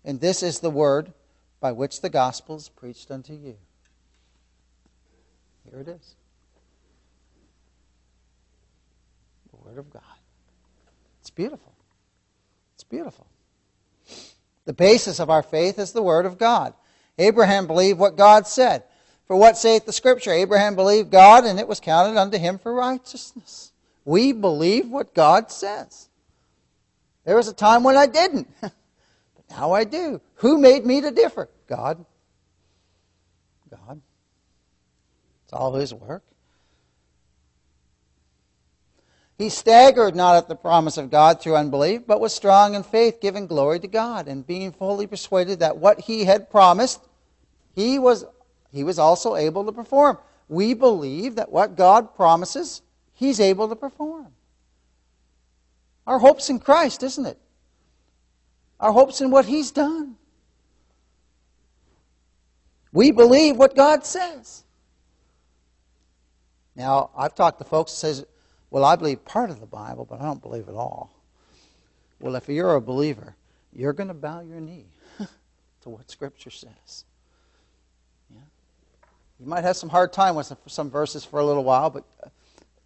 And 0.05 0.21
this 0.21 0.43
is 0.43 0.59
the 0.59 0.71
word 0.71 1.13
by 1.61 1.73
which 1.73 2.01
the 2.01 2.11
gospel 2.11 2.57
is 2.57 2.69
preached 2.69 3.11
unto 3.11 3.33
you. 3.33 3.57
Here 5.71 5.81
it 5.81 5.89
is. 5.89 6.15
The 9.51 9.57
word 9.57 9.79
of 9.79 9.91
God. 9.91 10.03
It's 11.21 11.31
beautiful. 11.31 11.73
It's 12.75 12.85
beautiful. 12.85 13.27
The 14.65 14.73
basis 14.73 15.19
of 15.21 15.31
our 15.31 15.43
faith 15.43 15.79
is 15.79 15.93
the 15.93 16.03
Word 16.03 16.27
of 16.27 16.37
God. 16.37 16.75
Abraham 17.19 17.67
believed 17.67 17.99
what 17.99 18.17
God 18.17 18.47
said. 18.47 18.83
For 19.29 19.37
what 19.37 19.59
saith 19.59 19.85
the 19.85 19.93
Scripture? 19.93 20.33
Abraham 20.33 20.75
believed 20.75 21.11
God, 21.11 21.45
and 21.45 21.61
it 21.61 21.69
was 21.69 21.81
counted 21.81 22.19
unto 22.19 22.39
him 22.39 22.59
for 22.59 22.73
righteousness. 22.73 23.73
We 24.05 24.33
believe 24.33 24.89
what 24.89 25.15
God 25.15 25.53
says. 25.53 26.09
There 27.25 27.37
was 27.37 27.47
a 27.47 27.53
time 27.53 27.85
when 27.85 27.97
I 27.97 28.07
didn't, 28.07 28.49
but 28.61 28.73
now 29.51 29.73
I 29.73 29.85
do. 29.85 30.21
Who 30.37 30.57
made 30.59 30.87
me 30.87 31.03
to 31.03 31.11
differ? 31.11 31.51
God. 31.69 32.05
God. 33.71 34.01
It's 35.45 35.53
all 35.53 35.75
His 35.75 35.93
work. 35.93 36.23
He 39.37 39.51
staggered 39.51 40.17
not 40.17 40.35
at 40.35 40.49
the 40.49 40.57
promise 40.57 40.97
of 40.97 41.11
God 41.11 41.41
through 41.41 41.55
unbelief, 41.55 42.03
but 42.07 42.21
was 42.21 42.35
strong 42.35 42.75
in 42.75 42.83
faith, 42.83 43.21
giving 43.21 43.47
glory 43.47 43.79
to 43.79 43.87
God, 43.87 44.27
and 44.27 44.45
being 44.45 44.73
fully 44.73 45.07
persuaded 45.07 45.61
that 45.61 45.77
what 45.77 46.01
he 46.01 46.25
had 46.25 46.51
promised, 46.51 47.01
he 47.77 48.01
was, 48.01 48.25
he 48.73 48.85
was 48.85 48.99
also 48.99 49.37
able 49.37 49.65
to 49.65 49.73
perform. 49.73 50.19
We 50.49 50.75
believe 50.75 51.37
that 51.37 51.51
what 51.51 51.77
God 51.77 52.15
promises, 52.15 52.83
he's 53.15 53.41
able 53.41 53.69
to 53.69 53.77
perform. 53.77 54.29
Our 56.07 56.19
hope's 56.19 56.49
in 56.49 56.59
Christ, 56.59 57.03
isn't 57.03 57.27
it? 57.27 57.39
Our 58.81 58.93
hope's 58.93 59.21
in 59.21 59.31
what 59.31 59.45
he's 59.45 59.71
done. 59.71 60.17
We 62.93 63.11
believe 63.11 63.57
what 63.57 63.77
God 63.77 64.07
says. 64.07 64.65
Now, 66.75 67.11
I've 67.17 67.35
talked 67.35 67.59
to 67.59 67.65
folks 67.65 67.93
who 67.93 67.97
says, 67.97 68.25
well, 68.71 68.85
I 68.85 68.97
believe 68.97 69.25
part 69.25 69.51
of 69.51 69.61
the 69.61 69.67
Bible, 69.67 70.07
but 70.09 70.21
I 70.21 70.25
don't 70.25 70.41
believe 70.41 70.69
it 70.69 70.75
all. 70.75 71.11
Well, 72.21 72.37
if 72.37 72.49
you're 72.49 72.75
a 72.75 72.81
believer, 72.81 73.35
you're 73.73 73.93
going 73.93 74.09
to 74.09 74.15
bow 74.15 74.41
your 74.41 74.61
knee 74.61 74.87
to 75.83 75.89
what 75.89 76.11
Scripture 76.11 76.51
says. 76.51 77.05
You 79.39 79.47
might 79.47 79.65
have 79.65 79.77
some 79.77 79.89
hard 79.89 80.13
time 80.13 80.35
with 80.35 80.53
some 80.67 80.91
verses 80.91 81.25
for 81.25 81.39
a 81.41 81.45
little 81.47 81.65
while, 81.65 81.91
but 81.91 82.05
uh, 82.25 82.29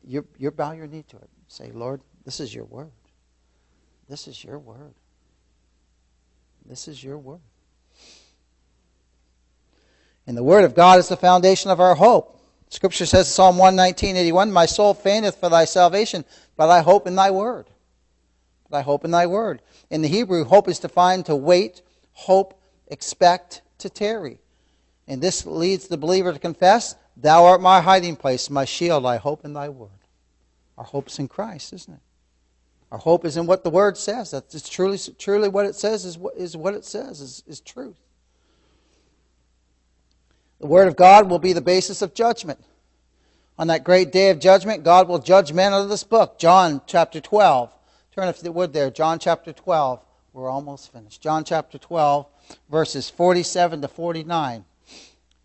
you 0.04 0.26
you 0.38 0.50
bow 0.50 0.72
your 0.72 0.86
knee 0.86 1.04
to 1.08 1.16
it. 1.16 1.30
Say, 1.48 1.70
Lord, 1.72 2.00
this 2.24 2.40
is 2.40 2.54
your 2.54 2.64
word. 2.64 2.90
This 4.08 4.28
is 4.28 4.42
your 4.44 4.58
word. 4.58 4.94
This 6.66 6.88
is 6.88 7.02
your 7.02 7.18
word. 7.18 7.40
And 10.26 10.36
the 10.36 10.44
word 10.44 10.64
of 10.64 10.74
God 10.74 10.98
is 10.98 11.08
the 11.08 11.16
foundation 11.16 11.70
of 11.70 11.80
our 11.80 11.94
hope. 11.94 12.40
Scripture 12.68 13.06
says, 13.06 13.26
in 13.26 13.32
Psalm 13.32 13.58
119, 13.58 14.16
81, 14.16 14.52
My 14.52 14.66
soul 14.66 14.94
fainteth 14.94 15.38
for 15.40 15.48
thy 15.48 15.64
salvation, 15.64 16.24
but 16.56 16.70
I 16.70 16.80
hope 16.80 17.06
in 17.06 17.14
thy 17.14 17.30
word. 17.30 17.66
But 18.70 18.78
I 18.78 18.82
hope 18.82 19.04
in 19.04 19.10
thy 19.10 19.26
word. 19.26 19.60
In 19.90 20.00
the 20.00 20.08
Hebrew, 20.08 20.44
hope 20.44 20.68
is 20.68 20.78
defined 20.78 21.26
to 21.26 21.36
wait, 21.36 21.82
hope, 22.12 22.58
expect, 22.86 23.62
to 23.78 23.90
tarry. 23.90 24.38
And 25.08 25.20
this 25.20 25.46
leads 25.46 25.88
the 25.88 25.96
believer 25.96 26.32
to 26.32 26.38
confess, 26.38 26.94
Thou 27.16 27.44
art 27.44 27.60
my 27.60 27.80
hiding 27.80 28.16
place, 28.16 28.48
my 28.48 28.64
shield, 28.64 29.04
I 29.04 29.16
hope 29.16 29.44
in 29.44 29.52
thy 29.52 29.68
word. 29.68 29.90
Our 30.78 30.84
hope's 30.84 31.18
in 31.18 31.28
Christ, 31.28 31.72
isn't 31.72 31.94
it? 31.94 32.00
Our 32.90 32.98
hope 32.98 33.24
is 33.24 33.36
in 33.36 33.46
what 33.46 33.64
the 33.64 33.70
word 33.70 33.96
says. 33.96 34.30
That's 34.30 34.68
truly, 34.68 34.98
truly 35.18 35.48
what 35.48 35.66
it 35.66 35.74
says 35.74 36.04
is 36.04 36.18
what, 36.18 36.36
is 36.36 36.56
what 36.56 36.74
it 36.74 36.84
says, 36.84 37.20
is, 37.20 37.42
is 37.46 37.60
truth. 37.60 37.96
The 40.60 40.66
Word 40.66 40.86
of 40.86 40.94
God 40.94 41.28
will 41.28 41.40
be 41.40 41.52
the 41.52 41.60
basis 41.60 42.02
of 42.02 42.14
judgment. 42.14 42.62
On 43.58 43.66
that 43.66 43.82
great 43.82 44.12
day 44.12 44.30
of 44.30 44.38
judgment, 44.38 44.84
God 44.84 45.08
will 45.08 45.18
judge 45.18 45.52
men 45.52 45.72
out 45.72 45.82
of 45.82 45.88
this 45.88 46.04
book. 46.04 46.38
John 46.38 46.82
chapter 46.86 47.20
12. 47.20 47.72
Turn, 48.14 48.28
if 48.28 48.44
you 48.44 48.52
would, 48.52 48.72
there. 48.72 48.90
John 48.90 49.18
chapter 49.18 49.52
12. 49.52 50.00
We're 50.32 50.48
almost 50.48 50.92
finished. 50.92 51.20
John 51.20 51.44
chapter 51.44 51.78
12, 51.78 52.26
verses 52.70 53.10
47 53.10 53.82
to 53.82 53.88
49. 53.88 54.64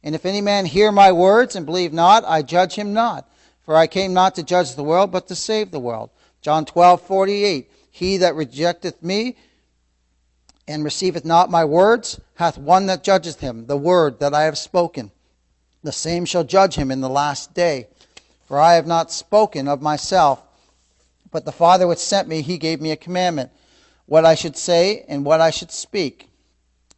And 0.04 0.16
if 0.16 0.26
any 0.26 0.42
man 0.42 0.66
hear 0.66 0.92
my 0.92 1.12
words 1.12 1.56
and 1.56 1.66
believe 1.66 1.94
not, 1.94 2.24
I 2.26 2.42
judge 2.42 2.76
him 2.76 2.94
not. 2.94 3.30
For 3.64 3.76
I 3.76 3.88
came 3.88 4.14
not 4.14 4.36
to 4.36 4.44
judge 4.44 4.76
the 4.76 4.84
world, 4.84 5.12
but 5.12 5.28
to 5.28 5.36
save 5.36 5.72
the 5.72 5.80
world. 5.80 6.10
John 6.42 6.66
12, 6.66 7.02
48. 7.02 7.72
He 7.92 8.18
that 8.18 8.36
rejecteth 8.36 9.02
me 9.04 9.36
and 10.68 10.84
receiveth 10.84 11.26
not 11.26 11.50
my 11.50 11.66
words 11.66 12.20
hath 12.36 12.58
one 12.58 12.86
that 12.86 13.04
judgeth 13.04 13.40
him, 13.40 13.66
the 13.66 13.78
word 13.78 14.20
that 14.20 14.34
I 14.34 14.44
have 14.44 14.58
spoken. 14.58 15.12
The 15.84 15.92
same 15.92 16.26
shall 16.26 16.44
judge 16.44 16.76
him 16.76 16.92
in 16.92 17.02
the 17.02 17.10
last 17.10 17.54
day. 17.54 17.88
For 18.46 18.60
I 18.60 18.76
have 18.76 18.88
not 18.88 19.12
spoken 19.12 19.68
of 19.68 19.82
myself, 19.82 20.42
but 21.32 21.44
the 21.44 21.52
Father 21.52 21.88
which 21.88 22.00
sent 22.00 22.28
me, 22.28 22.42
he 22.42 22.58
gave 22.58 22.80
me 22.80 22.92
a 22.92 22.96
commandment, 22.96 23.52
what 24.06 24.26
I 24.26 24.36
should 24.36 24.56
say 24.56 25.04
and 25.10 25.26
what 25.26 25.42
I 25.42 25.50
should 25.50 25.72
speak. 25.72 26.27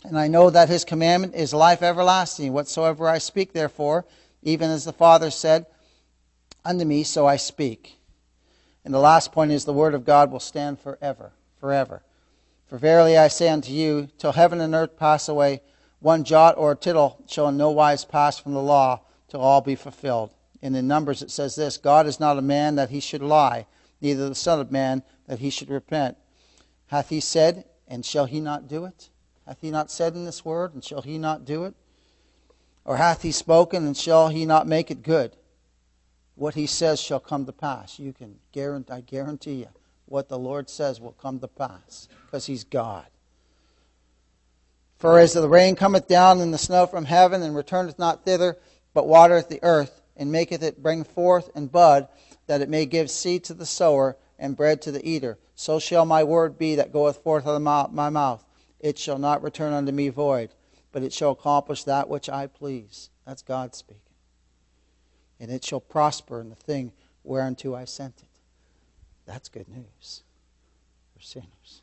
And 0.03 0.17
I 0.17 0.27
know 0.27 0.49
that 0.49 0.69
his 0.69 0.85
commandment 0.85 1.35
is 1.35 1.53
life 1.53 1.81
everlasting. 1.81 2.53
Whatsoever 2.53 3.07
I 3.07 3.17
speak, 3.17 3.53
therefore, 3.53 4.05
even 4.41 4.69
as 4.69 4.85
the 4.85 4.93
Father 4.93 5.29
said 5.29 5.65
unto 6.63 6.85
me, 6.85 7.03
so 7.03 7.27
I 7.27 7.35
speak. 7.35 7.99
And 8.85 8.93
the 8.93 8.99
last 8.99 9.31
point 9.31 9.51
is 9.51 9.65
the 9.65 9.73
word 9.73 9.93
of 9.93 10.05
God 10.05 10.31
will 10.31 10.39
stand 10.39 10.79
forever, 10.79 11.33
forever. 11.59 12.01
For 12.67 12.77
verily 12.77 13.17
I 13.17 13.27
say 13.27 13.49
unto 13.49 13.71
you, 13.71 14.09
till 14.17 14.31
heaven 14.31 14.61
and 14.61 14.73
earth 14.73 14.95
pass 14.95 15.27
away, 15.27 15.61
one 15.99 16.23
jot 16.23 16.57
or 16.57 16.75
tittle 16.75 17.21
shall 17.27 17.49
in 17.49 17.57
no 17.57 17.69
wise 17.71 18.05
pass 18.05 18.39
from 18.39 18.53
the 18.53 18.61
law 18.61 19.01
till 19.27 19.41
all 19.41 19.59
be 19.59 19.75
fulfilled. 19.75 20.31
And 20.61 20.75
in 20.75 20.87
Numbers 20.87 21.21
it 21.21 21.31
says 21.31 21.55
this 21.55 21.77
God 21.77 22.07
is 22.07 22.19
not 22.19 22.37
a 22.37 22.41
man 22.41 22.75
that 22.75 22.89
he 22.89 22.99
should 22.99 23.21
lie, 23.21 23.65
neither 23.99 24.29
the 24.29 24.35
Son 24.35 24.59
of 24.59 24.71
Man 24.71 25.03
that 25.27 25.39
he 25.39 25.49
should 25.49 25.69
repent. 25.69 26.17
Hath 26.87 27.09
he 27.09 27.19
said, 27.19 27.65
and 27.87 28.05
shall 28.05 28.25
he 28.25 28.39
not 28.39 28.67
do 28.67 28.85
it? 28.85 29.09
Hath 29.49 29.61
he 29.61 29.71
not 29.71 29.89
said 29.89 30.13
in 30.13 30.25
this 30.25 30.45
word, 30.45 30.75
and 30.75 30.83
shall 30.83 31.01
he 31.01 31.17
not 31.17 31.43
do 31.43 31.63
it? 31.63 31.73
Or 32.85 32.97
hath 32.97 33.23
he 33.23 33.31
spoken, 33.31 33.83
and 33.83 33.97
shall 33.97 34.29
he 34.29 34.45
not 34.45 34.67
make 34.67 34.91
it 34.91 35.01
good? 35.01 35.35
What 36.35 36.53
he 36.53 36.67
says 36.67 37.01
shall 37.01 37.19
come 37.19 37.47
to 37.47 37.51
pass. 37.51 37.97
You 37.97 38.13
can 38.13 38.35
guarantee, 38.51 38.93
I 38.93 39.01
guarantee 39.01 39.53
you 39.55 39.69
what 40.05 40.29
the 40.29 40.37
Lord 40.37 40.69
says 40.69 41.01
will 41.01 41.13
come 41.13 41.39
to 41.39 41.47
pass, 41.47 42.07
because 42.27 42.45
He's 42.45 42.63
God. 42.63 43.07
For 44.99 45.17
as 45.17 45.33
the 45.33 45.49
rain 45.49 45.75
cometh 45.75 46.07
down 46.07 46.41
and 46.41 46.53
the 46.53 46.59
snow 46.59 46.85
from 46.85 47.05
heaven, 47.05 47.41
and 47.41 47.55
returneth 47.55 47.97
not 47.97 48.25
thither, 48.25 48.55
but 48.93 49.07
watereth 49.07 49.49
the 49.49 49.63
earth, 49.63 49.99
and 50.15 50.31
maketh 50.31 50.61
it 50.61 50.83
bring 50.83 51.03
forth 51.03 51.49
and 51.55 51.71
bud, 51.71 52.07
that 52.45 52.61
it 52.61 52.69
may 52.69 52.85
give 52.85 53.09
seed 53.09 53.43
to 53.45 53.55
the 53.55 53.65
sower 53.65 54.15
and 54.37 54.55
bread 54.55 54.79
to 54.83 54.91
the 54.91 55.03
eater, 55.09 55.39
so 55.55 55.79
shall 55.79 56.05
my 56.05 56.23
word 56.23 56.59
be 56.59 56.75
that 56.75 56.93
goeth 56.93 57.17
forth 57.23 57.47
out 57.47 57.55
of 57.55 57.91
my 57.91 58.09
mouth. 58.11 58.45
It 58.79 58.97
shall 58.97 59.17
not 59.17 59.43
return 59.43 59.73
unto 59.73 59.91
me 59.91 60.09
void, 60.09 60.51
but 60.91 61.03
it 61.03 61.13
shall 61.13 61.31
accomplish 61.31 61.83
that 61.83 62.09
which 62.09 62.29
I 62.29 62.47
please. 62.47 63.09
That's 63.25 63.41
God 63.41 63.75
speaking. 63.75 64.01
And 65.39 65.51
it 65.51 65.63
shall 65.63 65.79
prosper 65.79 66.41
in 66.41 66.49
the 66.49 66.55
thing 66.55 66.91
whereunto 67.23 67.75
I 67.75 67.85
sent 67.85 68.15
it. 68.19 68.29
That's 69.25 69.49
good 69.49 69.67
news 69.67 70.23
for 71.13 71.21
sinners. 71.21 71.81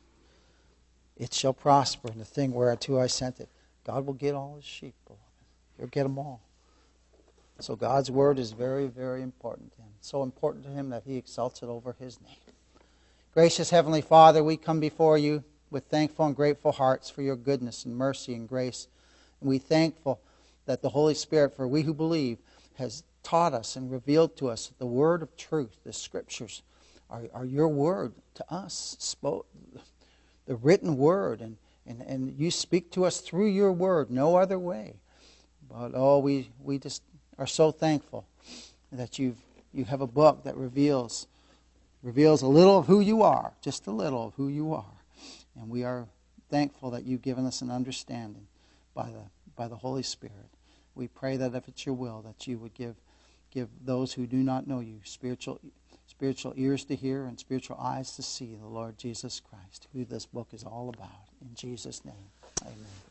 It 1.15 1.33
shall 1.33 1.53
prosper 1.53 2.11
in 2.11 2.19
the 2.19 2.25
thing 2.25 2.53
whereunto 2.53 2.99
I 2.99 3.07
sent 3.07 3.39
it. 3.39 3.49
God 3.85 4.05
will 4.05 4.13
get 4.13 4.35
all 4.35 4.55
his 4.55 4.65
sheep, 4.65 4.93
beloved. 5.05 5.23
He'll 5.77 5.87
get 5.87 6.03
them 6.03 6.19
all. 6.19 6.41
So 7.59 7.75
God's 7.75 8.11
word 8.11 8.37
is 8.37 8.51
very, 8.51 8.87
very 8.87 9.23
important 9.23 9.71
to 9.73 9.81
him. 9.81 9.89
So 10.01 10.21
important 10.21 10.65
to 10.65 10.71
him 10.71 10.89
that 10.89 11.03
he 11.05 11.17
exalts 11.17 11.63
it 11.63 11.67
over 11.67 11.95
his 11.99 12.19
name. 12.21 12.35
Gracious 13.33 13.69
Heavenly 13.69 14.01
Father, 14.01 14.43
we 14.43 14.57
come 14.57 14.79
before 14.79 15.17
you 15.17 15.43
with 15.69 15.85
thankful 15.85 16.25
and 16.25 16.35
grateful 16.35 16.71
hearts 16.71 17.09
for 17.09 17.21
your 17.21 17.35
goodness 17.35 17.85
and 17.85 17.95
mercy 17.95 18.33
and 18.33 18.47
grace. 18.47 18.87
And 19.41 19.49
we 19.49 19.57
thankful 19.57 20.19
that 20.65 20.81
the 20.81 20.89
Holy 20.89 21.13
Spirit, 21.13 21.55
for 21.55 21.67
we 21.67 21.83
who 21.83 21.93
believe, 21.93 22.37
has 22.75 23.03
taught 23.23 23.53
us 23.53 23.75
and 23.75 23.91
revealed 23.91 24.37
to 24.37 24.49
us 24.49 24.71
the 24.77 24.85
word 24.85 25.21
of 25.21 25.35
truth, 25.35 25.77
the 25.83 25.93
scriptures, 25.93 26.61
are, 27.09 27.23
are 27.33 27.45
your 27.45 27.67
word 27.67 28.13
to 28.35 28.53
us, 28.53 28.95
spoke, 28.99 29.47
the 30.45 30.55
written 30.55 30.97
word, 30.97 31.41
and, 31.41 31.57
and, 31.85 32.01
and 32.01 32.37
you 32.37 32.51
speak 32.51 32.91
to 32.91 33.05
us 33.05 33.19
through 33.19 33.47
your 33.47 33.71
word, 33.71 34.09
no 34.11 34.35
other 34.35 34.59
way. 34.59 34.95
But 35.69 35.91
oh, 35.93 36.19
we, 36.19 36.49
we 36.63 36.79
just 36.79 37.01
are 37.37 37.47
so 37.47 37.71
thankful 37.71 38.25
that 38.91 39.19
you've 39.19 39.37
you 39.73 39.85
have 39.85 40.01
a 40.01 40.07
book 40.07 40.43
that 40.43 40.55
reveals 40.57 41.27
reveals 42.01 42.41
a 42.41 42.47
little 42.47 42.79
of 42.79 42.87
who 42.87 42.99
you 42.99 43.21
are, 43.21 43.53
just 43.61 43.87
a 43.87 43.91
little 43.91 44.27
of 44.27 44.33
who 44.35 44.47
you 44.47 44.73
are. 44.73 44.96
And 45.59 45.69
we 45.69 45.83
are 45.83 46.07
thankful 46.49 46.91
that 46.91 47.05
you've 47.05 47.21
given 47.21 47.45
us 47.45 47.61
an 47.61 47.71
understanding 47.71 48.47
by 48.93 49.09
the 49.09 49.23
by 49.55 49.67
the 49.67 49.75
Holy 49.75 50.03
Spirit. 50.03 50.49
We 50.95 51.07
pray 51.07 51.37
that 51.37 51.55
if 51.55 51.67
it's 51.67 51.85
your 51.85 51.95
will 51.95 52.21
that 52.21 52.47
you 52.47 52.57
would 52.59 52.73
give 52.73 52.95
give 53.51 53.69
those 53.83 54.13
who 54.13 54.27
do 54.27 54.37
not 54.37 54.67
know 54.67 54.79
you 54.79 54.99
spiritual 55.03 55.59
spiritual 56.05 56.53
ears 56.55 56.85
to 56.85 56.95
hear 56.95 57.25
and 57.25 57.39
spiritual 57.39 57.77
eyes 57.77 58.15
to 58.15 58.23
see 58.23 58.55
the 58.55 58.67
Lord 58.67 58.97
Jesus 58.97 59.39
Christ, 59.39 59.87
who 59.93 60.05
this 60.05 60.25
book 60.25 60.49
is 60.53 60.63
all 60.63 60.89
about. 60.89 61.29
In 61.41 61.53
Jesus' 61.53 62.03
name, 62.05 62.31
amen. 62.63 63.06